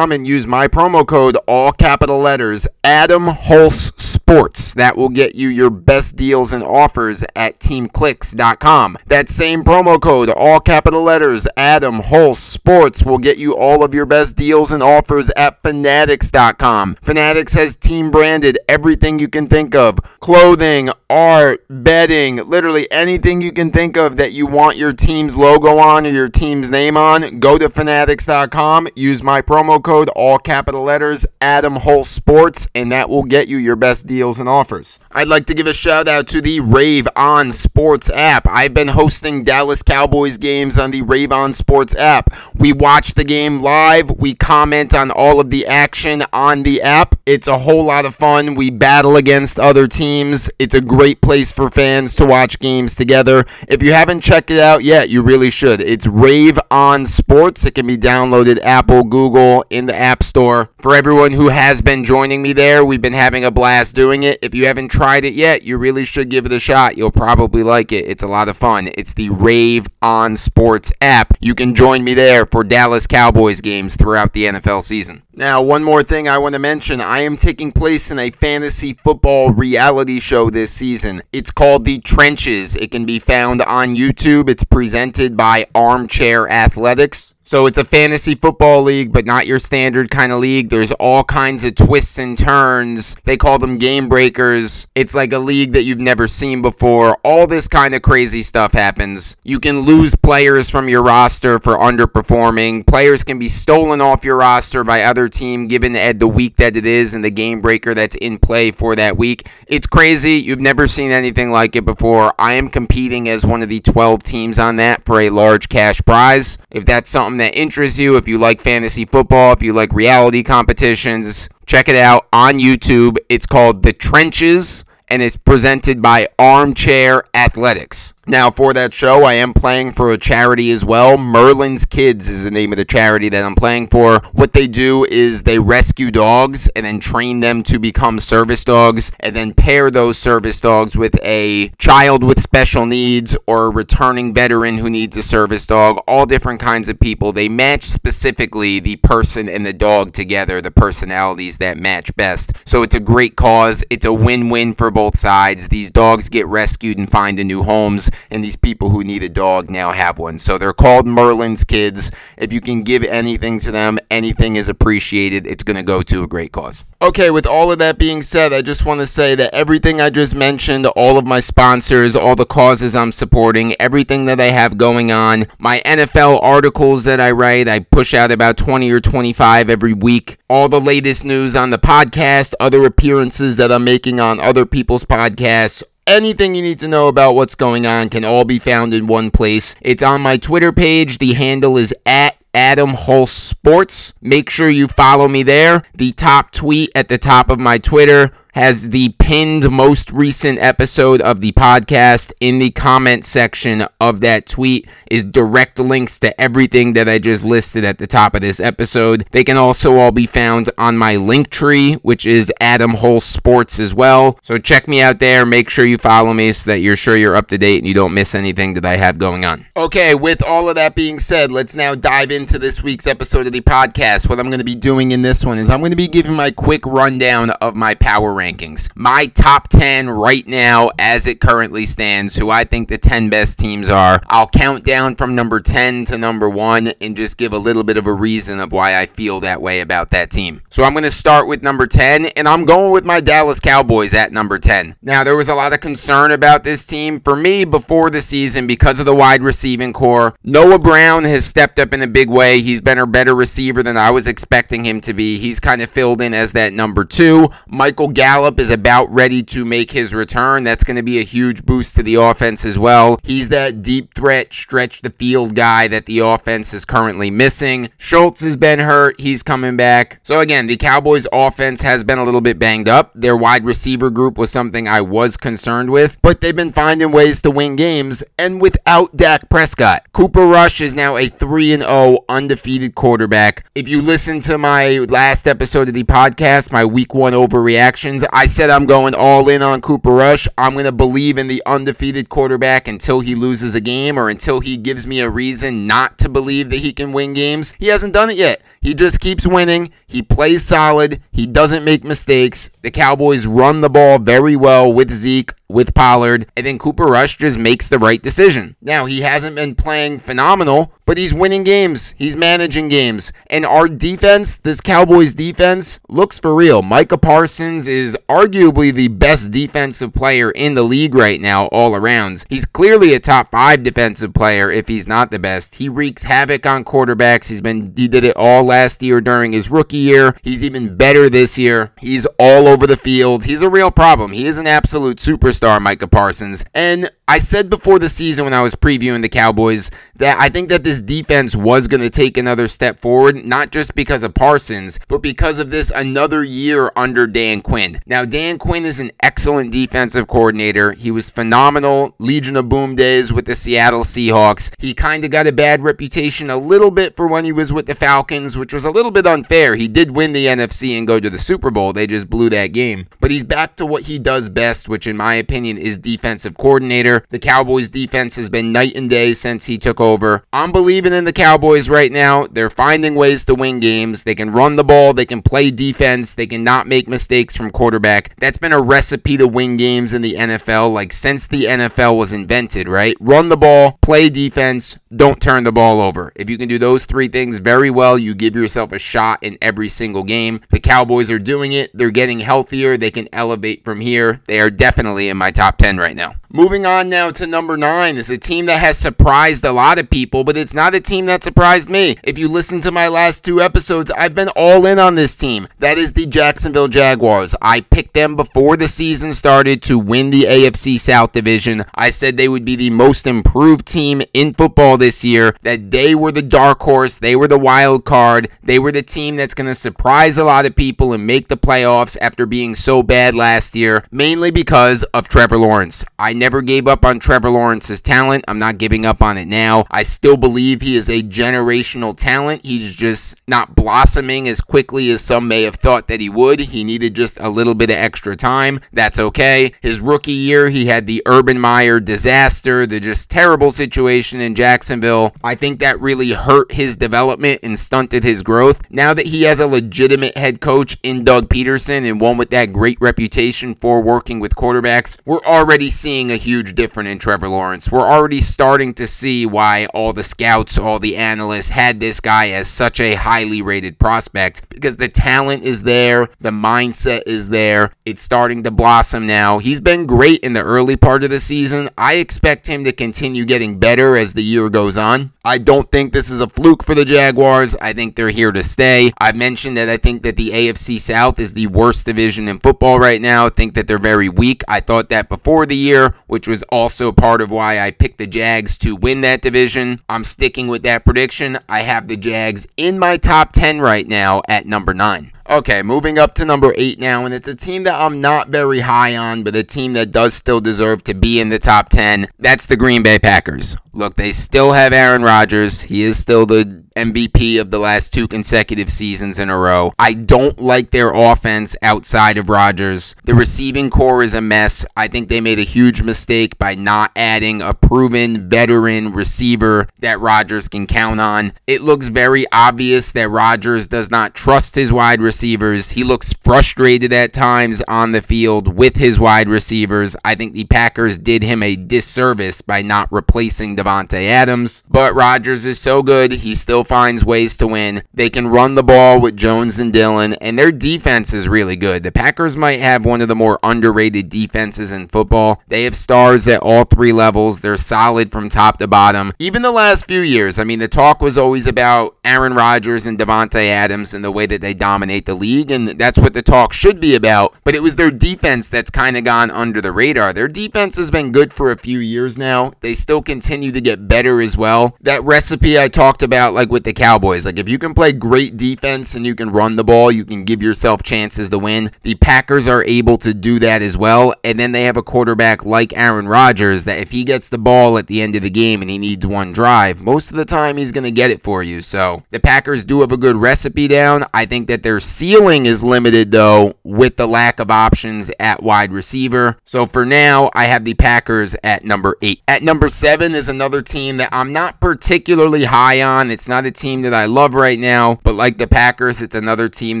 and 0.12 0.26
use 0.26 0.46
my 0.46 0.68
promo 0.68 1.06
code, 1.06 1.36
all 1.46 1.72
capital 1.72 2.18
letters, 2.20 2.66
Adam 2.84 3.26
Hulse 3.26 3.92
Sports. 4.00 4.72
That 4.74 4.96
will 4.96 5.08
get 5.08 5.34
you 5.34 5.48
your 5.48 5.70
best 5.70 6.16
deals 6.16 6.52
and 6.52 6.62
offers 6.62 7.24
at 7.34 7.58
teamclix.com. 7.60 8.98
That 9.06 9.28
same 9.28 9.64
promo 9.64 10.00
code, 10.00 10.30
all 10.30 10.60
capital 10.60 11.02
letters, 11.02 11.46
Adam 11.56 12.00
Hulse 12.00 12.36
Sports, 12.36 13.04
will 13.04 13.18
get 13.18 13.36
you 13.36 13.56
all 13.56 13.84
of 13.84 13.94
your 13.94 14.06
best 14.06 14.36
deals 14.36 14.72
and 14.72 14.82
offers 14.82 15.30
at 15.36 15.60
fanatics.com. 15.62 16.94
Fanatics 16.96 17.52
has 17.54 17.76
team 17.76 18.10
branded 18.10 18.58
everything 18.68 19.18
you 19.18 19.28
can 19.28 19.48
think 19.48 19.74
of 19.74 19.98
clothing, 20.20 20.88
art, 21.10 21.64
bedding, 21.68 22.36
literally 22.36 22.90
anything 22.90 23.42
you 23.42 23.52
can 23.52 23.70
think 23.70 23.96
of 23.96 24.16
that 24.16 24.32
you 24.32 24.46
want 24.46 24.76
your 24.76 24.92
team's 24.92 25.36
logo 25.36 25.78
on 25.78 26.06
or 26.06 26.10
your 26.10 26.28
team's 26.28 26.70
name 26.70 26.96
on. 26.96 27.38
Go 27.38 27.58
to 27.58 27.68
fanatics.com, 27.72 28.88
use 28.94 29.22
my 29.22 29.42
promo 29.42 29.82
code, 29.82 30.10
all 30.16 30.38
capital 30.38 30.82
letters, 30.82 31.26
Adam 31.40 31.76
Hulse 31.76 32.06
Sports, 32.06 32.66
and 32.74 32.92
that 32.92 33.08
will 33.08 33.24
get 33.24 33.48
you 33.48 33.56
your 33.56 33.76
best 33.76 34.06
deals 34.06 34.38
and 34.38 34.48
offers. 34.48 35.00
I'd 35.12 35.28
like 35.28 35.46
to 35.46 35.54
give 35.54 35.66
a 35.66 35.74
shout 35.74 36.08
out 36.08 36.28
to 36.28 36.40
the 36.40 36.60
Rave 36.60 37.06
On 37.16 37.52
Sports 37.52 38.10
app. 38.10 38.46
I've 38.48 38.74
been 38.74 38.88
hosting 38.88 39.44
Dallas 39.44 39.82
Cowboys 39.82 40.38
games 40.38 40.78
on 40.78 40.90
the 40.90 41.02
Rave 41.02 41.32
On 41.32 41.52
Sports 41.52 41.94
app. 41.94 42.34
We 42.54 42.72
watch 42.72 43.14
the 43.14 43.24
game 43.24 43.60
live, 43.62 44.10
we 44.18 44.34
comment 44.34 44.94
on 44.94 45.10
all 45.10 45.40
of 45.40 45.50
the 45.50 45.66
action 45.66 46.22
on 46.32 46.62
the 46.62 46.80
app. 46.82 47.14
It's 47.26 47.46
a 47.46 47.58
whole 47.58 47.84
lot 47.84 48.04
of 48.04 48.14
fun. 48.14 48.54
We 48.54 48.70
battle 48.70 49.16
against 49.16 49.58
other 49.58 49.86
teams. 49.86 50.50
It's 50.58 50.74
a 50.74 50.80
great 50.80 51.20
place 51.20 51.52
for 51.52 51.70
fans 51.70 52.16
to 52.16 52.26
watch 52.26 52.58
games 52.58 52.94
together. 52.94 53.44
If 53.68 53.82
you 53.82 53.92
haven't 53.92 54.22
checked 54.22 54.50
it 54.50 54.58
out 54.58 54.82
yet, 54.82 55.08
you 55.08 55.22
really 55.22 55.50
should. 55.50 55.80
It's 55.80 56.06
Rave 56.06 56.58
On 56.70 57.06
Sports. 57.06 57.61
It 57.64 57.74
can 57.74 57.86
be 57.86 57.96
downloaded 57.96 58.58
Apple, 58.62 59.04
Google, 59.04 59.64
in 59.70 59.86
the 59.86 59.94
App 59.94 60.22
Store. 60.22 60.70
For 60.78 60.94
everyone 60.94 61.32
who 61.32 61.48
has 61.48 61.82
been 61.82 62.04
joining 62.04 62.42
me 62.42 62.52
there, 62.52 62.84
we've 62.84 63.00
been 63.00 63.12
having 63.12 63.44
a 63.44 63.50
blast 63.50 63.94
doing 63.94 64.22
it. 64.22 64.38
If 64.42 64.54
you 64.54 64.66
haven't 64.66 64.88
tried 64.88 65.24
it 65.24 65.34
yet, 65.34 65.62
you 65.62 65.78
really 65.78 66.04
should 66.04 66.28
give 66.28 66.46
it 66.46 66.52
a 66.52 66.60
shot. 66.60 66.96
You'll 66.96 67.10
probably 67.10 67.62
like 67.62 67.92
it. 67.92 68.08
It's 68.08 68.22
a 68.22 68.28
lot 68.28 68.48
of 68.48 68.56
fun. 68.56 68.88
It's 68.94 69.14
the 69.14 69.30
Rave 69.30 69.86
On 70.02 70.36
Sports 70.36 70.92
app. 71.00 71.36
You 71.40 71.54
can 71.54 71.74
join 71.74 72.04
me 72.04 72.14
there 72.14 72.46
for 72.46 72.64
Dallas 72.64 73.06
Cowboys 73.06 73.60
games 73.60 73.96
throughout 73.96 74.32
the 74.32 74.44
NFL 74.44 74.82
season. 74.82 75.22
Now, 75.34 75.62
one 75.62 75.82
more 75.82 76.02
thing 76.02 76.28
I 76.28 76.36
want 76.36 76.52
to 76.54 76.58
mention. 76.58 77.00
I 77.00 77.20
am 77.20 77.38
taking 77.38 77.72
place 77.72 78.10
in 78.10 78.18
a 78.18 78.30
fantasy 78.30 78.92
football 78.92 79.50
reality 79.50 80.20
show 80.20 80.50
this 80.50 80.70
season. 80.70 81.22
It's 81.32 81.50
called 81.50 81.86
The 81.86 82.00
Trenches. 82.00 82.76
It 82.76 82.90
can 82.90 83.06
be 83.06 83.18
found 83.18 83.62
on 83.62 83.94
YouTube. 83.94 84.50
It's 84.50 84.64
presented 84.64 85.34
by 85.34 85.66
Armchair 85.74 86.50
Athletics. 86.50 87.34
So 87.52 87.66
it's 87.66 87.76
a 87.76 87.84
fantasy 87.84 88.34
football 88.34 88.82
league, 88.82 89.12
but 89.12 89.26
not 89.26 89.46
your 89.46 89.58
standard 89.58 90.10
kind 90.10 90.32
of 90.32 90.40
league. 90.40 90.70
There's 90.70 90.92
all 90.92 91.22
kinds 91.22 91.64
of 91.64 91.74
twists 91.74 92.18
and 92.18 92.38
turns. 92.38 93.14
They 93.24 93.36
call 93.36 93.58
them 93.58 93.76
game 93.76 94.08
breakers. 94.08 94.88
It's 94.94 95.12
like 95.12 95.34
a 95.34 95.38
league 95.38 95.74
that 95.74 95.82
you've 95.82 95.98
never 95.98 96.26
seen 96.26 96.62
before. 96.62 97.18
All 97.24 97.46
this 97.46 97.68
kind 97.68 97.94
of 97.94 98.00
crazy 98.00 98.42
stuff 98.42 98.72
happens. 98.72 99.36
You 99.44 99.60
can 99.60 99.80
lose 99.80 100.16
players 100.16 100.70
from 100.70 100.88
your 100.88 101.02
roster 101.02 101.58
for 101.58 101.76
underperforming. 101.76 102.86
Players 102.86 103.22
can 103.22 103.38
be 103.38 103.50
stolen 103.50 104.00
off 104.00 104.24
your 104.24 104.38
roster 104.38 104.82
by 104.82 105.02
other 105.02 105.21
team 105.28 105.68
given 105.68 105.92
the 105.92 106.28
week 106.28 106.56
that 106.56 106.76
it 106.76 106.86
is 106.86 107.14
and 107.14 107.24
the 107.24 107.30
game 107.30 107.60
breaker 107.60 107.94
that's 107.94 108.16
in 108.16 108.38
play 108.38 108.70
for 108.70 108.96
that 108.96 109.16
week. 109.16 109.48
It's 109.66 109.86
crazy. 109.86 110.32
You've 110.32 110.60
never 110.60 110.86
seen 110.86 111.10
anything 111.10 111.50
like 111.50 111.76
it 111.76 111.84
before. 111.84 112.32
I 112.38 112.54
am 112.54 112.68
competing 112.68 113.28
as 113.28 113.46
one 113.46 113.62
of 113.62 113.68
the 113.68 113.80
12 113.80 114.22
teams 114.22 114.58
on 114.58 114.76
that 114.76 115.04
for 115.04 115.20
a 115.20 115.30
large 115.30 115.68
cash 115.68 116.00
prize. 116.04 116.58
If 116.70 116.84
that's 116.84 117.10
something 117.10 117.38
that 117.38 117.54
interests 117.54 117.98
you, 117.98 118.16
if 118.16 118.28
you 118.28 118.38
like 118.38 118.60
fantasy 118.60 119.04
football, 119.04 119.52
if 119.52 119.62
you 119.62 119.72
like 119.72 119.92
reality 119.92 120.42
competitions, 120.42 121.48
check 121.66 121.88
it 121.88 121.96
out 121.96 122.26
on 122.32 122.54
YouTube. 122.54 123.16
It's 123.28 123.46
called 123.46 123.82
The 123.82 123.92
Trenches 123.92 124.84
and 125.12 125.20
it's 125.20 125.36
presented 125.36 126.00
by 126.00 126.26
Armchair 126.38 127.22
Athletics. 127.34 128.14
Now, 128.24 128.52
for 128.52 128.72
that 128.72 128.94
show, 128.94 129.24
I 129.24 129.32
am 129.32 129.52
playing 129.52 129.94
for 129.94 130.12
a 130.12 130.16
charity 130.16 130.70
as 130.70 130.84
well. 130.84 131.18
Merlin's 131.18 131.84
Kids 131.84 132.28
is 132.28 132.44
the 132.44 132.52
name 132.52 132.70
of 132.70 132.78
the 132.78 132.84
charity 132.84 133.28
that 133.28 133.44
I'm 133.44 133.56
playing 133.56 133.88
for. 133.88 134.20
What 134.32 134.52
they 134.52 134.68
do 134.68 135.04
is 135.10 135.42
they 135.42 135.58
rescue 135.58 136.12
dogs 136.12 136.68
and 136.76 136.86
then 136.86 137.00
train 137.00 137.40
them 137.40 137.64
to 137.64 137.80
become 137.80 138.20
service 138.20 138.64
dogs 138.64 139.10
and 139.18 139.34
then 139.34 139.52
pair 139.52 139.90
those 139.90 140.18
service 140.18 140.60
dogs 140.60 140.96
with 140.96 141.18
a 141.24 141.70
child 141.78 142.22
with 142.22 142.40
special 142.40 142.86
needs 142.86 143.36
or 143.48 143.66
a 143.66 143.70
returning 143.70 144.32
veteran 144.32 144.78
who 144.78 144.88
needs 144.88 145.16
a 145.16 145.22
service 145.22 145.66
dog. 145.66 145.98
All 146.06 146.24
different 146.24 146.60
kinds 146.60 146.88
of 146.88 147.00
people. 147.00 147.32
They 147.32 147.48
match 147.48 147.82
specifically 147.82 148.78
the 148.78 148.96
person 148.96 149.48
and 149.48 149.66
the 149.66 149.72
dog 149.72 150.12
together, 150.12 150.60
the 150.60 150.70
personalities 150.70 151.58
that 151.58 151.76
match 151.76 152.14
best. 152.14 152.52
So 152.68 152.84
it's 152.84 152.94
a 152.94 153.00
great 153.00 153.34
cause. 153.34 153.82
It's 153.90 154.06
a 154.06 154.12
win 154.12 154.48
win 154.48 154.74
for 154.74 154.92
both 154.92 155.18
sides. 155.18 155.66
These 155.66 155.90
dogs 155.90 156.28
get 156.28 156.46
rescued 156.46 156.98
and 156.98 157.10
find 157.10 157.40
a 157.40 157.44
new 157.44 157.64
homes 157.64 158.11
and 158.30 158.44
these 158.44 158.56
people 158.56 158.90
who 158.90 159.04
need 159.04 159.22
a 159.22 159.28
dog 159.28 159.70
now 159.70 159.92
have 159.92 160.18
one. 160.18 160.38
So 160.38 160.58
they're 160.58 160.72
called 160.72 161.06
Merlin's 161.06 161.64
Kids. 161.64 162.10
If 162.36 162.52
you 162.52 162.60
can 162.60 162.82
give 162.82 163.04
anything 163.04 163.58
to 163.60 163.70
them, 163.70 163.98
anything 164.10 164.56
is 164.56 164.68
appreciated. 164.68 165.46
It's 165.46 165.64
going 165.64 165.76
to 165.76 165.82
go 165.82 166.02
to 166.02 166.22
a 166.22 166.26
great 166.26 166.52
cause. 166.52 166.84
Okay, 167.00 167.30
with 167.30 167.46
all 167.46 167.72
of 167.72 167.78
that 167.78 167.98
being 167.98 168.22
said, 168.22 168.52
I 168.52 168.62
just 168.62 168.86
want 168.86 169.00
to 169.00 169.06
say 169.06 169.34
that 169.34 169.52
everything 169.52 170.00
I 170.00 170.10
just 170.10 170.34
mentioned, 170.34 170.86
all 170.86 171.18
of 171.18 171.26
my 171.26 171.40
sponsors, 171.40 172.14
all 172.14 172.36
the 172.36 172.46
causes 172.46 172.94
I'm 172.94 173.10
supporting, 173.10 173.74
everything 173.80 174.26
that 174.26 174.40
I 174.40 174.50
have 174.50 174.78
going 174.78 175.10
on, 175.10 175.46
my 175.58 175.80
NFL 175.84 176.40
articles 176.42 177.04
that 177.04 177.20
I 177.20 177.32
write, 177.32 177.66
I 177.66 177.80
push 177.80 178.14
out 178.14 178.30
about 178.30 178.56
20 178.56 178.90
or 178.90 179.00
25 179.00 179.68
every 179.68 179.94
week, 179.94 180.38
all 180.48 180.68
the 180.68 180.80
latest 180.80 181.24
news 181.24 181.56
on 181.56 181.70
the 181.70 181.78
podcast, 181.78 182.54
other 182.60 182.84
appearances 182.86 183.56
that 183.56 183.72
I'm 183.72 183.84
making 183.84 184.20
on 184.20 184.40
other 184.40 184.64
people's 184.64 185.04
podcasts, 185.04 185.82
Anything 186.06 186.56
you 186.56 186.62
need 186.62 186.80
to 186.80 186.88
know 186.88 187.06
about 187.06 187.34
what's 187.34 187.54
going 187.54 187.86
on 187.86 188.08
can 188.08 188.24
all 188.24 188.44
be 188.44 188.58
found 188.58 188.92
in 188.92 189.06
one 189.06 189.30
place. 189.30 189.76
It's 189.80 190.02
on 190.02 190.20
my 190.20 190.36
Twitter 190.36 190.72
page. 190.72 191.18
The 191.18 191.32
handle 191.34 191.78
is 191.78 191.94
at 192.04 192.36
Adam 192.52 192.90
Hulse 192.90 193.28
Sports. 193.28 194.12
Make 194.20 194.50
sure 194.50 194.68
you 194.68 194.88
follow 194.88 195.28
me 195.28 195.44
there. 195.44 195.84
The 195.94 196.10
top 196.10 196.50
tweet 196.50 196.90
at 196.96 197.08
the 197.08 197.18
top 197.18 197.50
of 197.50 197.60
my 197.60 197.78
Twitter 197.78 198.32
has 198.52 198.90
the 198.90 199.08
pinned 199.18 199.70
most 199.70 200.10
recent 200.12 200.58
episode 200.58 201.22
of 201.22 201.40
the 201.40 201.52
podcast 201.52 202.32
in 202.40 202.58
the 202.58 202.70
comment 202.70 203.24
section 203.24 203.86
of 204.00 204.20
that 204.20 204.46
tweet 204.46 204.86
is 205.10 205.24
direct 205.24 205.78
links 205.78 206.18
to 206.18 206.38
everything 206.40 206.92
that 206.92 207.08
I 207.08 207.18
just 207.18 207.44
listed 207.44 207.84
at 207.84 207.98
the 207.98 208.06
top 208.06 208.34
of 208.34 208.42
this 208.42 208.60
episode. 208.60 209.26
They 209.30 209.42
can 209.42 209.56
also 209.56 209.96
all 209.96 210.12
be 210.12 210.26
found 210.26 210.70
on 210.76 210.98
my 210.98 211.16
link 211.16 211.48
tree, 211.48 211.94
which 212.02 212.26
is 212.26 212.52
Adam 212.60 212.92
Hulse 212.92 213.22
Sports 213.22 213.78
as 213.78 213.94
well. 213.94 214.38
So 214.42 214.58
check 214.58 214.86
me 214.86 215.00
out 215.00 215.18
there. 215.18 215.46
Make 215.46 215.70
sure 215.70 215.86
you 215.86 215.96
follow 215.96 216.34
me 216.34 216.52
so 216.52 216.70
that 216.70 216.80
you're 216.80 216.96
sure 216.96 217.16
you're 217.16 217.36
up 217.36 217.48
to 217.48 217.58
date 217.58 217.78
and 217.78 217.86
you 217.86 217.94
don't 217.94 218.12
miss 218.12 218.34
anything 218.34 218.74
that 218.74 218.84
I 218.84 218.96
have 218.96 219.16
going 219.16 219.46
on. 219.46 219.64
Okay, 219.76 220.14
with 220.14 220.42
all 220.42 220.68
of 220.68 220.74
that 220.74 220.94
being 220.94 221.18
said, 221.18 221.50
let's 221.50 221.74
now 221.74 221.94
dive 221.94 222.30
into 222.30 222.58
this 222.58 222.82
week's 222.82 223.06
episode 223.06 223.46
of 223.46 223.54
the 223.54 223.62
podcast. 223.62 224.28
What 224.28 224.38
I'm 224.38 224.48
going 224.48 224.58
to 224.58 224.64
be 224.64 224.74
doing 224.74 225.12
in 225.12 225.22
this 225.22 225.42
one 225.42 225.56
is 225.56 225.70
I'm 225.70 225.80
going 225.80 225.90
to 225.90 225.96
be 225.96 226.08
giving 226.08 226.34
my 226.34 226.50
quick 226.50 226.84
rundown 226.84 227.50
of 227.50 227.74
my 227.74 227.94
power 227.94 228.41
rankings. 228.42 228.90
My 228.96 229.26
top 229.26 229.68
10 229.68 230.10
right 230.10 230.46
now, 230.46 230.90
as 230.98 231.26
it 231.26 231.40
currently 231.40 231.86
stands, 231.86 232.36
who 232.36 232.50
I 232.50 232.64
think 232.64 232.88
the 232.88 232.98
10 232.98 233.30
best 233.30 233.58
teams 233.58 233.88
are. 233.88 234.20
I'll 234.26 234.48
count 234.48 234.84
down 234.84 235.14
from 235.14 235.34
number 235.34 235.60
10 235.60 236.06
to 236.06 236.18
number 236.18 236.48
1 236.48 236.92
and 237.00 237.16
just 237.16 237.38
give 237.38 237.52
a 237.52 237.58
little 237.58 237.84
bit 237.84 237.96
of 237.96 238.06
a 238.06 238.12
reason 238.12 238.58
of 238.58 238.72
why 238.72 238.98
I 239.00 239.06
feel 239.06 239.40
that 239.40 239.62
way 239.62 239.80
about 239.80 240.10
that 240.10 240.30
team. 240.30 240.62
So 240.70 240.82
I'm 240.82 240.92
going 240.92 241.04
to 241.04 241.10
start 241.10 241.46
with 241.46 241.62
number 241.62 241.86
10, 241.86 242.26
and 242.26 242.48
I'm 242.48 242.64
going 242.64 242.90
with 242.90 243.04
my 243.04 243.20
Dallas 243.20 243.60
Cowboys 243.60 244.14
at 244.14 244.32
number 244.32 244.58
10. 244.58 244.96
Now, 245.02 245.22
there 245.22 245.36
was 245.36 245.48
a 245.48 245.54
lot 245.54 245.72
of 245.72 245.80
concern 245.80 246.32
about 246.32 246.64
this 246.64 246.84
team 246.84 247.20
for 247.20 247.36
me 247.36 247.64
before 247.64 248.10
the 248.10 248.22
season 248.22 248.66
because 248.66 248.98
of 248.98 249.06
the 249.06 249.14
wide 249.14 249.42
receiving 249.42 249.92
core. 249.92 250.34
Noah 250.42 250.78
Brown 250.78 251.24
has 251.24 251.44
stepped 251.44 251.78
up 251.78 251.92
in 251.92 252.02
a 252.02 252.06
big 252.06 252.28
way. 252.28 252.60
He's 252.60 252.80
been 252.80 252.98
a 252.98 253.06
better 253.06 253.34
receiver 253.34 253.82
than 253.82 253.96
I 253.96 254.10
was 254.10 254.26
expecting 254.26 254.84
him 254.84 255.00
to 255.02 255.14
be. 255.14 255.38
He's 255.38 255.60
kind 255.60 255.80
of 255.82 255.90
filled 255.90 256.20
in 256.20 256.34
as 256.34 256.52
that 256.52 256.72
number 256.72 257.04
two. 257.04 257.50
Michael 257.68 258.08
Gallup 258.08 258.31
is 258.32 258.70
about 258.70 259.10
ready 259.10 259.42
to 259.42 259.64
make 259.64 259.90
his 259.90 260.14
return. 260.14 260.64
That's 260.64 260.84
going 260.84 260.96
to 260.96 261.02
be 261.02 261.18
a 261.18 261.24
huge 261.24 261.64
boost 261.64 261.96
to 261.96 262.02
the 262.02 262.14
offense 262.14 262.64
as 262.64 262.78
well. 262.78 263.18
He's 263.22 263.50
that 263.50 263.82
deep 263.82 264.14
threat, 264.14 264.52
stretch 264.52 265.02
the 265.02 265.10
field 265.10 265.54
guy 265.54 265.86
that 265.88 266.06
the 266.06 266.20
offense 266.20 266.72
is 266.72 266.84
currently 266.84 267.30
missing. 267.30 267.90
Schultz 267.98 268.40
has 268.40 268.56
been 268.56 268.78
hurt. 268.78 269.20
He's 269.20 269.42
coming 269.42 269.76
back. 269.76 270.20
So 270.22 270.40
again, 270.40 270.66
the 270.66 270.76
Cowboys 270.76 271.26
offense 271.32 271.82
has 271.82 272.04
been 272.04 272.18
a 272.18 272.24
little 272.24 272.40
bit 272.40 272.58
banged 272.58 272.88
up. 272.88 273.12
Their 273.14 273.36
wide 273.36 273.64
receiver 273.64 274.10
group 274.10 274.38
was 274.38 274.50
something 274.50 274.88
I 274.88 275.02
was 275.02 275.36
concerned 275.36 275.90
with, 275.90 276.16
but 276.22 276.40
they've 276.40 276.56
been 276.56 276.72
finding 276.72 277.12
ways 277.12 277.42
to 277.42 277.50
win 277.50 277.76
games 277.76 278.22
and 278.38 278.60
without 278.60 279.16
Dak 279.16 279.48
Prescott. 279.50 280.06
Cooper 280.12 280.46
Rush 280.46 280.80
is 280.80 280.94
now 280.94 281.16
a 281.16 281.28
3 281.28 281.80
0 281.80 282.18
undefeated 282.28 282.94
quarterback. 282.94 283.66
If 283.74 283.88
you 283.88 284.00
listen 284.00 284.40
to 284.42 284.58
my 284.58 284.98
last 285.08 285.46
episode 285.46 285.88
of 285.88 285.94
the 285.94 286.04
podcast, 286.04 286.72
my 286.72 286.84
week 286.84 287.14
1 287.14 287.32
overreactions, 287.32 288.21
I 288.32 288.46
said 288.46 288.70
I'm 288.70 288.86
going 288.86 289.14
all 289.14 289.48
in 289.48 289.62
on 289.62 289.80
Cooper 289.80 290.12
Rush. 290.12 290.46
I'm 290.58 290.74
going 290.74 290.84
to 290.84 290.92
believe 290.92 291.38
in 291.38 291.48
the 291.48 291.62
undefeated 291.66 292.28
quarterback 292.28 292.88
until 292.88 293.20
he 293.20 293.34
loses 293.34 293.74
a 293.74 293.80
game 293.80 294.18
or 294.18 294.28
until 294.28 294.60
he 294.60 294.76
gives 294.76 295.06
me 295.06 295.20
a 295.20 295.30
reason 295.30 295.86
not 295.86 296.18
to 296.18 296.28
believe 296.28 296.70
that 296.70 296.80
he 296.80 296.92
can 296.92 297.12
win 297.12 297.34
games. 297.34 297.72
He 297.78 297.86
hasn't 297.86 298.12
done 298.12 298.30
it 298.30 298.36
yet. 298.36 298.62
He 298.80 298.94
just 298.94 299.20
keeps 299.20 299.46
winning. 299.46 299.92
He 300.06 300.22
plays 300.22 300.64
solid. 300.64 301.22
He 301.30 301.46
doesn't 301.46 301.84
make 301.84 302.04
mistakes. 302.04 302.70
The 302.82 302.90
Cowboys 302.90 303.46
run 303.46 303.80
the 303.80 303.90
ball 303.90 304.18
very 304.18 304.56
well 304.56 304.92
with 304.92 305.12
Zeke 305.12 305.52
with 305.72 305.94
Pollard, 305.94 306.46
and 306.56 306.66
then 306.66 306.78
Cooper 306.78 307.06
Rush 307.06 307.36
just 307.36 307.58
makes 307.58 307.88
the 307.88 307.98
right 307.98 308.22
decision. 308.22 308.76
Now, 308.80 309.06
he 309.06 309.22
hasn't 309.22 309.56
been 309.56 309.74
playing 309.74 310.20
phenomenal, 310.20 310.92
but 311.04 311.18
he's 311.18 311.34
winning 311.34 311.64
games. 311.64 312.14
He's 312.18 312.36
managing 312.36 312.88
games. 312.88 313.32
And 313.48 313.66
our 313.66 313.88
defense, 313.88 314.56
this 314.56 314.80
Cowboys 314.80 315.34
defense, 315.34 316.00
looks 316.08 316.38
for 316.38 316.54
real. 316.54 316.82
Micah 316.82 317.18
Parsons 317.18 317.86
is 317.88 318.16
arguably 318.28 318.94
the 318.94 319.08
best 319.08 319.50
defensive 319.50 320.12
player 320.14 320.50
in 320.50 320.74
the 320.74 320.82
league 320.82 321.14
right 321.14 321.40
now, 321.40 321.66
all 321.66 321.96
around. 321.96 322.44
He's 322.48 322.66
clearly 322.66 323.14
a 323.14 323.20
top 323.20 323.50
five 323.50 323.82
defensive 323.82 324.34
player 324.34 324.70
if 324.70 324.88
he's 324.88 325.08
not 325.08 325.30
the 325.30 325.38
best. 325.38 325.76
He 325.76 325.88
wreaks 325.88 326.22
havoc 326.22 326.66
on 326.66 326.84
quarterbacks. 326.84 327.46
He's 327.46 327.60
been 327.60 327.92
he 327.96 328.08
did 328.08 328.24
it 328.24 328.36
all 328.36 328.64
last 328.64 329.02
year 329.02 329.20
during 329.20 329.52
his 329.52 329.70
rookie 329.70 329.96
year. 329.96 330.36
He's 330.42 330.62
even 330.62 330.96
better 330.96 331.28
this 331.28 331.58
year. 331.58 331.92
He's 331.98 332.26
all 332.38 332.68
over 332.68 332.86
the 332.86 332.96
field. 332.96 333.44
He's 333.44 333.62
a 333.62 333.70
real 333.70 333.90
problem. 333.90 334.32
He 334.32 334.46
is 334.46 334.58
an 334.58 334.66
absolute 334.66 335.18
superstar, 335.18 335.61
Micah 335.80 336.08
Parsons. 336.08 336.64
And 336.74 337.10
I 337.32 337.38
said 337.38 337.70
before 337.70 337.98
the 337.98 338.10
season 338.10 338.44
when 338.44 338.52
I 338.52 338.60
was 338.60 338.74
previewing 338.74 339.22
the 339.22 339.28
Cowboys 339.30 339.90
that 340.16 340.38
I 340.38 340.50
think 340.50 340.68
that 340.68 340.84
this 340.84 341.00
defense 341.00 341.56
was 341.56 341.88
going 341.88 342.02
to 342.02 342.10
take 342.10 342.36
another 342.36 342.68
step 342.68 342.98
forward, 342.98 343.42
not 343.42 343.70
just 343.70 343.94
because 343.94 344.22
of 344.22 344.34
Parsons, 344.34 345.00
but 345.08 345.22
because 345.22 345.58
of 345.58 345.70
this 345.70 345.90
another 345.90 346.44
year 346.44 346.92
under 346.94 347.26
Dan 347.26 347.62
Quinn. 347.62 348.02
Now, 348.04 348.26
Dan 348.26 348.58
Quinn 348.58 348.84
is 348.84 349.00
an 349.00 349.12
excellent 349.22 349.72
defensive 349.72 350.28
coordinator. 350.28 350.92
He 350.92 351.10
was 351.10 351.30
phenomenal, 351.30 352.14
Legion 352.18 352.54
of 352.54 352.68
Boom 352.68 352.96
days 352.96 353.32
with 353.32 353.46
the 353.46 353.54
Seattle 353.54 354.04
Seahawks. 354.04 354.70
He 354.76 354.92
kind 354.92 355.24
of 355.24 355.30
got 355.30 355.46
a 355.46 355.52
bad 355.52 355.82
reputation 355.82 356.50
a 356.50 356.58
little 356.58 356.90
bit 356.90 357.16
for 357.16 357.26
when 357.26 357.46
he 357.46 357.52
was 357.52 357.72
with 357.72 357.86
the 357.86 357.94
Falcons, 357.94 358.58
which 358.58 358.74
was 358.74 358.84
a 358.84 358.90
little 358.90 359.10
bit 359.10 359.26
unfair. 359.26 359.74
He 359.74 359.88
did 359.88 360.10
win 360.10 360.34
the 360.34 360.48
NFC 360.48 360.98
and 360.98 361.08
go 361.08 361.18
to 361.18 361.30
the 361.30 361.38
Super 361.38 361.70
Bowl, 361.70 361.94
they 361.94 362.06
just 362.06 362.28
blew 362.28 362.50
that 362.50 362.74
game. 362.74 363.06
But 363.20 363.30
he's 363.30 363.42
back 363.42 363.76
to 363.76 363.86
what 363.86 364.02
he 364.02 364.18
does 364.18 364.50
best, 364.50 364.86
which, 364.86 365.06
in 365.06 365.16
my 365.16 365.32
opinion, 365.32 365.78
is 365.78 365.96
defensive 365.96 366.58
coordinator. 366.58 367.21
The 367.30 367.38
Cowboys 367.38 367.90
defense 367.90 368.36
has 368.36 368.48
been 368.48 368.72
night 368.72 368.94
and 368.94 369.08
day 369.08 369.34
since 369.34 369.66
he 369.66 369.78
took 369.78 370.00
over. 370.00 370.44
I'm 370.52 370.72
believing 370.72 371.12
in 371.12 371.24
the 371.24 371.32
Cowboys 371.32 371.88
right 371.88 372.12
now. 372.12 372.46
They're 372.46 372.70
finding 372.70 373.14
ways 373.14 373.44
to 373.46 373.54
win 373.54 373.80
games. 373.80 374.22
They 374.22 374.34
can 374.34 374.50
run 374.50 374.76
the 374.76 374.84
ball, 374.84 375.14
they 375.14 375.26
can 375.26 375.42
play 375.42 375.70
defense, 375.70 376.34
they 376.34 376.46
can 376.46 376.64
not 376.64 376.86
make 376.86 377.08
mistakes 377.08 377.56
from 377.56 377.70
quarterback. 377.70 378.34
That's 378.38 378.58
been 378.58 378.72
a 378.72 378.80
recipe 378.80 379.36
to 379.36 379.46
win 379.48 379.76
games 379.76 380.12
in 380.12 380.22
the 380.22 380.34
NFL 380.34 380.92
like 380.92 381.12
since 381.12 381.46
the 381.46 381.64
NFL 381.64 382.18
was 382.18 382.32
invented, 382.32 382.88
right? 382.88 383.16
Run 383.20 383.48
the 383.48 383.56
ball, 383.56 383.98
play 384.02 384.28
defense, 384.28 384.98
don't 385.14 385.40
turn 385.40 385.64
the 385.64 385.72
ball 385.72 386.00
over. 386.00 386.32
If 386.36 386.48
you 386.48 386.58
can 386.58 386.68
do 386.68 386.78
those 386.78 387.04
three 387.04 387.28
things 387.28 387.58
very 387.58 387.90
well, 387.90 388.18
you 388.18 388.34
give 388.34 388.56
yourself 388.56 388.92
a 388.92 388.98
shot 388.98 389.42
in 389.42 389.58
every 389.60 389.88
single 389.88 390.22
game. 390.22 390.60
The 390.70 390.80
Cowboys 390.80 391.30
are 391.30 391.38
doing 391.38 391.72
it. 391.72 391.90
They're 391.94 392.10
getting 392.10 392.40
healthier. 392.40 392.96
They 392.96 393.10
can 393.10 393.28
elevate 393.32 393.84
from 393.84 394.00
here. 394.00 394.40
They 394.46 394.60
are 394.60 394.70
definitely 394.70 395.28
in 395.28 395.36
my 395.36 395.50
top 395.50 395.78
10 395.78 395.98
right 395.98 396.16
now. 396.16 396.34
Moving 396.54 396.84
on 396.84 397.08
now 397.08 397.30
to 397.30 397.46
number 397.46 397.78
nine 397.78 398.18
is 398.18 398.28
a 398.28 398.36
team 398.36 398.66
that 398.66 398.78
has 398.78 398.98
surprised 398.98 399.64
a 399.64 399.72
lot 399.72 399.98
of 399.98 400.10
people, 400.10 400.44
but 400.44 400.54
it's 400.54 400.74
not 400.74 400.94
a 400.94 401.00
team 401.00 401.24
that 401.24 401.42
surprised 401.42 401.88
me. 401.88 402.18
If 402.22 402.36
you 402.36 402.46
listen 402.46 402.82
to 402.82 402.90
my 402.90 403.08
last 403.08 403.42
two 403.42 403.62
episodes, 403.62 404.10
I've 404.10 404.34
been 404.34 404.50
all 404.54 404.84
in 404.84 404.98
on 404.98 405.14
this 405.14 405.34
team. 405.34 405.66
That 405.78 405.96
is 405.96 406.12
the 406.12 406.26
Jacksonville 406.26 406.88
Jaguars. 406.88 407.54
I 407.62 407.80
picked 407.80 408.12
them 408.12 408.36
before 408.36 408.76
the 408.76 408.86
season 408.86 409.32
started 409.32 409.80
to 409.84 409.98
win 409.98 410.28
the 410.28 410.42
AFC 410.42 411.00
South 411.00 411.32
Division. 411.32 411.86
I 411.94 412.10
said 412.10 412.36
they 412.36 412.50
would 412.50 412.66
be 412.66 412.76
the 412.76 412.90
most 412.90 413.26
improved 413.26 413.86
team 413.86 414.20
in 414.34 414.52
football 414.52 414.98
this 414.98 415.24
year, 415.24 415.56
that 415.62 415.90
they 415.90 416.14
were 416.14 416.32
the 416.32 416.42
dark 416.42 416.82
horse, 416.82 417.18
they 417.18 417.34
were 417.34 417.48
the 417.48 417.58
wild 417.58 418.04
card, 418.04 418.50
they 418.62 418.78
were 418.78 418.92
the 418.92 419.02
team 419.02 419.36
that's 419.36 419.54
going 419.54 419.68
to 419.68 419.74
surprise 419.74 420.36
a 420.36 420.44
lot 420.44 420.66
of 420.66 420.76
people 420.76 421.14
and 421.14 421.26
make 421.26 421.48
the 421.48 421.56
playoffs 421.56 422.18
after 422.20 422.44
being 422.44 422.74
so 422.74 423.02
bad 423.02 423.34
last 423.34 423.74
year, 423.74 424.04
mainly 424.10 424.50
because 424.50 425.02
of 425.14 425.28
Trevor 425.28 425.56
Lawrence. 425.56 426.04
I 426.18 426.41
never 426.42 426.60
gave 426.60 426.88
up 426.88 427.04
on 427.04 427.20
Trevor 427.20 427.50
Lawrence's 427.50 428.02
talent. 428.02 428.44
I'm 428.48 428.58
not 428.58 428.76
giving 428.76 429.06
up 429.06 429.22
on 429.22 429.38
it 429.38 429.46
now. 429.46 429.84
I 429.92 430.02
still 430.02 430.36
believe 430.36 430.80
he 430.80 430.96
is 430.96 431.08
a 431.08 431.22
generational 431.22 432.16
talent. 432.16 432.64
He's 432.64 432.96
just 432.96 433.40
not 433.46 433.76
blossoming 433.76 434.48
as 434.48 434.60
quickly 434.60 435.08
as 435.12 435.20
some 435.20 435.46
may 435.46 435.62
have 435.62 435.76
thought 435.76 436.08
that 436.08 436.20
he 436.20 436.28
would. 436.28 436.58
He 436.58 436.82
needed 436.82 437.14
just 437.14 437.38
a 437.38 437.48
little 437.48 437.76
bit 437.76 437.90
of 437.90 437.96
extra 437.96 438.34
time. 438.34 438.80
That's 438.92 439.20
okay. 439.20 439.72
His 439.82 440.00
rookie 440.00 440.32
year, 440.32 440.68
he 440.68 440.86
had 440.86 441.06
the 441.06 441.22
Urban 441.26 441.60
Meyer 441.60 442.00
disaster, 442.00 442.86
the 442.86 442.98
just 442.98 443.30
terrible 443.30 443.70
situation 443.70 444.40
in 444.40 444.56
Jacksonville. 444.56 445.36
I 445.44 445.54
think 445.54 445.78
that 445.78 446.00
really 446.00 446.32
hurt 446.32 446.72
his 446.72 446.96
development 446.96 447.60
and 447.62 447.78
stunted 447.78 448.24
his 448.24 448.42
growth. 448.42 448.82
Now 448.90 449.14
that 449.14 449.26
he 449.26 449.44
has 449.44 449.60
a 449.60 449.68
legitimate 449.68 450.36
head 450.36 450.60
coach 450.60 450.98
in 451.04 451.22
Doug 451.22 451.48
Pederson 451.48 452.10
and 452.10 452.20
one 452.20 452.36
with 452.36 452.50
that 452.50 452.72
great 452.72 453.00
reputation 453.00 453.76
for 453.76 454.02
working 454.02 454.40
with 454.40 454.56
quarterbacks, 454.56 455.16
we're 455.24 455.44
already 455.44 455.88
seeing 455.88 456.31
a 456.32 456.36
huge 456.36 456.74
difference 456.74 457.10
in 457.10 457.18
Trevor 457.18 457.48
Lawrence. 457.48 457.92
We're 457.92 458.00
already 458.00 458.40
starting 458.40 458.94
to 458.94 459.06
see 459.06 459.46
why 459.46 459.86
all 459.94 460.12
the 460.12 460.22
scouts, 460.22 460.78
all 460.78 460.98
the 460.98 461.16
analysts 461.16 461.68
had 461.68 462.00
this 462.00 462.20
guy 462.20 462.50
as 462.50 462.66
such 462.68 462.98
a 463.00 463.14
highly 463.14 463.62
rated 463.62 463.98
prospect 463.98 464.68
because 464.70 464.96
the 464.96 465.08
talent 465.08 465.62
is 465.62 465.82
there, 465.82 466.28
the 466.40 466.50
mindset 466.50 467.22
is 467.26 467.48
there. 467.48 467.92
It's 468.04 468.22
starting 468.22 468.62
to 468.64 468.70
blossom 468.70 469.26
now. 469.26 469.58
He's 469.58 469.80
been 469.80 470.06
great 470.06 470.40
in 470.40 470.52
the 470.52 470.62
early 470.62 470.96
part 470.96 471.24
of 471.24 471.30
the 471.30 471.40
season. 471.40 471.88
I 471.96 472.14
expect 472.14 472.66
him 472.66 472.84
to 472.84 472.92
continue 472.92 473.44
getting 473.44 473.78
better 473.78 474.16
as 474.16 474.32
the 474.32 474.42
year 474.42 474.68
goes 474.68 474.98
on. 474.98 475.32
I 475.44 475.58
don't 475.58 475.90
think 475.90 476.12
this 476.12 476.30
is 476.30 476.40
a 476.40 476.48
fluke 476.48 476.82
for 476.82 476.94
the 476.94 477.04
Jaguars. 477.04 477.74
I 477.76 477.92
think 477.92 478.14
they're 478.14 478.30
here 478.30 478.52
to 478.52 478.62
stay. 478.62 479.12
I 479.18 479.32
mentioned 479.32 479.76
that 479.76 479.88
I 479.88 479.96
think 479.96 480.22
that 480.22 480.36
the 480.36 480.50
AFC 480.50 481.00
South 481.00 481.38
is 481.38 481.52
the 481.52 481.66
worst 481.66 482.06
division 482.06 482.48
in 482.48 482.60
football 482.60 482.98
right 482.98 483.20
now. 483.20 483.46
I 483.46 483.50
think 483.50 483.74
that 483.74 483.86
they're 483.86 483.98
very 483.98 484.28
weak. 484.28 484.62
I 484.68 484.80
thought 484.80 485.08
that 485.08 485.28
before 485.28 485.66
the 485.66 485.76
year, 485.76 486.14
which 486.26 486.48
was 486.48 486.62
also 486.64 487.12
part 487.12 487.40
of 487.40 487.50
why 487.50 487.80
I 487.80 487.90
picked 487.90 488.18
the 488.18 488.26
Jags 488.26 488.78
to 488.78 488.96
win 488.96 489.20
that 489.22 489.42
division. 489.42 490.00
I'm 490.08 490.24
sticking 490.24 490.68
with 490.68 490.82
that 490.82 491.04
prediction. 491.04 491.58
I 491.68 491.80
have 491.82 492.08
the 492.08 492.16
Jags 492.16 492.66
in 492.76 492.98
my 492.98 493.16
top 493.16 493.52
10 493.52 493.80
right 493.80 494.06
now 494.06 494.42
at 494.48 494.66
number 494.66 494.94
9. 494.94 495.32
Okay, 495.48 495.82
moving 495.82 496.18
up 496.18 496.34
to 496.36 496.44
number 496.44 496.72
eight 496.76 497.00
now, 497.00 497.24
and 497.24 497.34
it's 497.34 497.48
a 497.48 497.56
team 497.56 497.82
that 497.82 498.00
I'm 498.00 498.20
not 498.20 498.48
very 498.48 498.80
high 498.80 499.16
on, 499.16 499.42
but 499.42 499.56
a 499.56 499.64
team 499.64 499.92
that 499.94 500.12
does 500.12 500.34
still 500.34 500.60
deserve 500.60 501.02
to 501.04 501.14
be 501.14 501.40
in 501.40 501.48
the 501.48 501.58
top 501.58 501.88
10. 501.88 502.28
That's 502.38 502.66
the 502.66 502.76
Green 502.76 503.02
Bay 503.02 503.18
Packers. 503.18 503.76
Look, 503.92 504.14
they 504.16 504.32
still 504.32 504.72
have 504.72 504.92
Aaron 504.92 505.22
Rodgers. 505.22 505.82
He 505.82 506.02
is 506.02 506.18
still 506.18 506.46
the 506.46 506.82
MVP 506.96 507.60
of 507.60 507.70
the 507.70 507.78
last 507.78 508.12
two 508.12 508.26
consecutive 508.26 508.90
seasons 508.90 509.38
in 509.38 509.50
a 509.50 509.58
row. 509.58 509.92
I 509.98 510.14
don't 510.14 510.58
like 510.58 510.90
their 510.90 511.12
offense 511.12 511.76
outside 511.82 512.38
of 512.38 512.48
Rodgers. 512.48 513.14
The 513.24 513.34
receiving 513.34 513.90
core 513.90 514.22
is 514.22 514.32
a 514.32 514.40
mess. 514.40 514.86
I 514.96 515.08
think 515.08 515.28
they 515.28 515.40
made 515.42 515.58
a 515.58 515.62
huge 515.64 516.02
mistake 516.02 516.56
by 516.58 516.74
not 516.74 517.10
adding 517.16 517.60
a 517.60 517.74
proven 517.74 518.48
veteran 518.48 519.12
receiver 519.12 519.88
that 520.00 520.20
Rodgers 520.20 520.68
can 520.68 520.86
count 520.86 521.20
on. 521.20 521.52
It 521.66 521.82
looks 521.82 522.08
very 522.08 522.46
obvious 522.50 523.12
that 523.12 523.28
Rodgers 523.28 523.88
does 523.88 524.10
not 524.10 524.34
trust 524.34 524.74
his 524.74 524.92
wide 524.92 525.20
receivers. 525.20 525.31
He 525.32 526.04
looks 526.04 526.32
frustrated 526.32 527.12
at 527.12 527.32
times 527.32 527.82
on 527.88 528.12
the 528.12 528.22
field 528.22 528.74
with 528.76 528.96
his 528.96 529.18
wide 529.18 529.48
receivers. 529.48 530.16
I 530.24 530.34
think 530.34 530.52
the 530.54 530.64
Packers 530.64 531.18
did 531.18 531.42
him 531.42 531.62
a 531.62 531.76
disservice 531.76 532.60
by 532.60 532.82
not 532.82 533.10
replacing 533.12 533.76
Davante 533.76 534.28
Adams, 534.28 534.84
but 534.88 535.14
Rodgers 535.14 535.64
is 535.64 535.78
so 535.78 536.02
good, 536.02 536.32
he 536.32 536.54
still 536.54 536.84
finds 536.84 537.24
ways 537.24 537.56
to 537.58 537.66
win. 537.66 538.02
They 538.14 538.30
can 538.30 538.48
run 538.48 538.74
the 538.74 538.82
ball 538.82 539.20
with 539.20 539.36
Jones 539.36 539.78
and 539.78 539.92
Dillon, 539.92 540.34
and 540.34 540.58
their 540.58 540.72
defense 540.72 541.32
is 541.32 541.48
really 541.48 541.76
good. 541.76 542.02
The 542.02 542.12
Packers 542.12 542.56
might 542.56 542.80
have 542.80 543.04
one 543.04 543.20
of 543.20 543.28
the 543.28 543.34
more 543.36 543.58
underrated 543.62 544.28
defenses 544.28 544.92
in 544.92 545.08
football. 545.08 545.62
They 545.68 545.84
have 545.84 545.96
stars 545.96 546.46
at 546.48 546.60
all 546.60 546.84
three 546.84 547.12
levels. 547.12 547.60
They're 547.60 547.76
solid 547.76 548.30
from 548.30 548.48
top 548.48 548.78
to 548.78 548.88
bottom. 548.88 549.32
Even 549.38 549.62
the 549.62 549.72
last 549.72 550.06
few 550.06 550.20
years, 550.20 550.58
I 550.58 550.64
mean, 550.64 550.78
the 550.78 550.88
talk 550.88 551.20
was 551.20 551.38
always 551.38 551.66
about 551.66 552.16
Aaron 552.24 552.54
Rodgers 552.54 553.06
and 553.06 553.18
Davante 553.18 553.68
Adams 553.68 554.14
and 554.14 554.24
the 554.24 554.30
way 554.30 554.46
that 554.46 554.60
they 554.60 554.74
dominate 554.74 555.21
the 555.24 555.34
league, 555.34 555.70
and 555.70 555.88
that's 555.88 556.18
what 556.18 556.34
the 556.34 556.42
talk 556.42 556.72
should 556.72 557.00
be 557.00 557.14
about. 557.14 557.54
But 557.64 557.74
it 557.74 557.82
was 557.82 557.96
their 557.96 558.10
defense 558.10 558.68
that's 558.68 558.90
kind 558.90 559.16
of 559.16 559.24
gone 559.24 559.50
under 559.50 559.80
the 559.80 559.92
radar. 559.92 560.32
Their 560.32 560.48
defense 560.48 560.96
has 560.96 561.10
been 561.10 561.32
good 561.32 561.52
for 561.52 561.70
a 561.70 561.76
few 561.76 561.98
years 561.98 562.38
now. 562.38 562.72
They 562.80 562.94
still 562.94 563.22
continue 563.22 563.72
to 563.72 563.80
get 563.80 564.08
better 564.08 564.40
as 564.40 564.56
well. 564.56 564.96
That 565.00 565.22
recipe 565.24 565.78
I 565.78 565.88
talked 565.88 566.22
about, 566.22 566.54
like 566.54 566.70
with 566.70 566.84
the 566.84 566.92
Cowboys, 566.92 567.46
like 567.46 567.58
if 567.58 567.68
you 567.68 567.78
can 567.78 567.94
play 567.94 568.12
great 568.12 568.56
defense 568.56 569.14
and 569.14 569.26
you 569.26 569.34
can 569.34 569.50
run 569.50 569.76
the 569.76 569.84
ball, 569.84 570.10
you 570.10 570.24
can 570.24 570.44
give 570.44 570.62
yourself 570.62 571.02
chances 571.02 571.48
to 571.50 571.58
win. 571.58 571.90
The 572.02 572.14
Packers 572.16 572.68
are 572.68 572.84
able 572.84 573.18
to 573.18 573.34
do 573.34 573.58
that 573.60 573.82
as 573.82 573.96
well. 573.96 574.34
And 574.44 574.58
then 574.58 574.72
they 574.72 574.84
have 574.84 574.96
a 574.96 575.02
quarterback 575.02 575.64
like 575.64 575.96
Aaron 575.96 576.28
Rodgers 576.28 576.84
that 576.84 576.98
if 576.98 577.10
he 577.10 577.24
gets 577.24 577.48
the 577.48 577.58
ball 577.58 577.98
at 577.98 578.06
the 578.06 578.22
end 578.22 578.36
of 578.36 578.42
the 578.42 578.50
game 578.50 578.80
and 578.80 578.90
he 578.90 578.98
needs 578.98 579.26
one 579.26 579.52
drive, 579.52 580.00
most 580.00 580.30
of 580.30 580.36
the 580.36 580.44
time 580.44 580.76
he's 580.76 580.92
going 580.92 581.04
to 581.04 581.10
get 581.10 581.30
it 581.30 581.42
for 581.42 581.62
you. 581.62 581.80
So 581.80 582.22
the 582.30 582.40
Packers 582.40 582.84
do 582.84 583.00
have 583.00 583.12
a 583.12 583.16
good 583.16 583.36
recipe 583.36 583.88
down. 583.88 584.24
I 584.34 584.46
think 584.46 584.68
that 584.68 584.82
their 584.82 585.00
ceiling 585.12 585.66
is 585.66 585.82
limited 585.82 586.30
though 586.30 586.74
with 586.84 587.16
the 587.16 587.26
lack 587.26 587.60
of 587.60 587.70
options 587.70 588.30
at 588.40 588.62
wide 588.62 588.92
receiver. 588.92 589.56
So 589.64 589.86
for 589.86 590.04
now, 590.04 590.50
I 590.54 590.64
have 590.64 590.84
the 590.84 590.94
Packers 590.94 591.54
at 591.62 591.84
number 591.84 592.16
eight. 592.22 592.42
At 592.48 592.62
number 592.62 592.88
seven 592.88 593.34
is 593.34 593.48
another 593.48 593.82
team 593.82 594.16
that 594.16 594.30
I'm 594.32 594.52
not 594.52 594.80
particularly 594.80 595.64
high 595.64 596.02
on. 596.02 596.30
It's 596.30 596.48
not 596.48 596.66
a 596.66 596.70
team 596.70 597.02
that 597.02 597.14
I 597.14 597.26
love 597.26 597.54
right 597.54 597.78
now, 597.78 598.18
but 598.24 598.34
like 598.34 598.58
the 598.58 598.66
Packers, 598.66 599.20
it's 599.20 599.34
another 599.34 599.68
team 599.68 600.00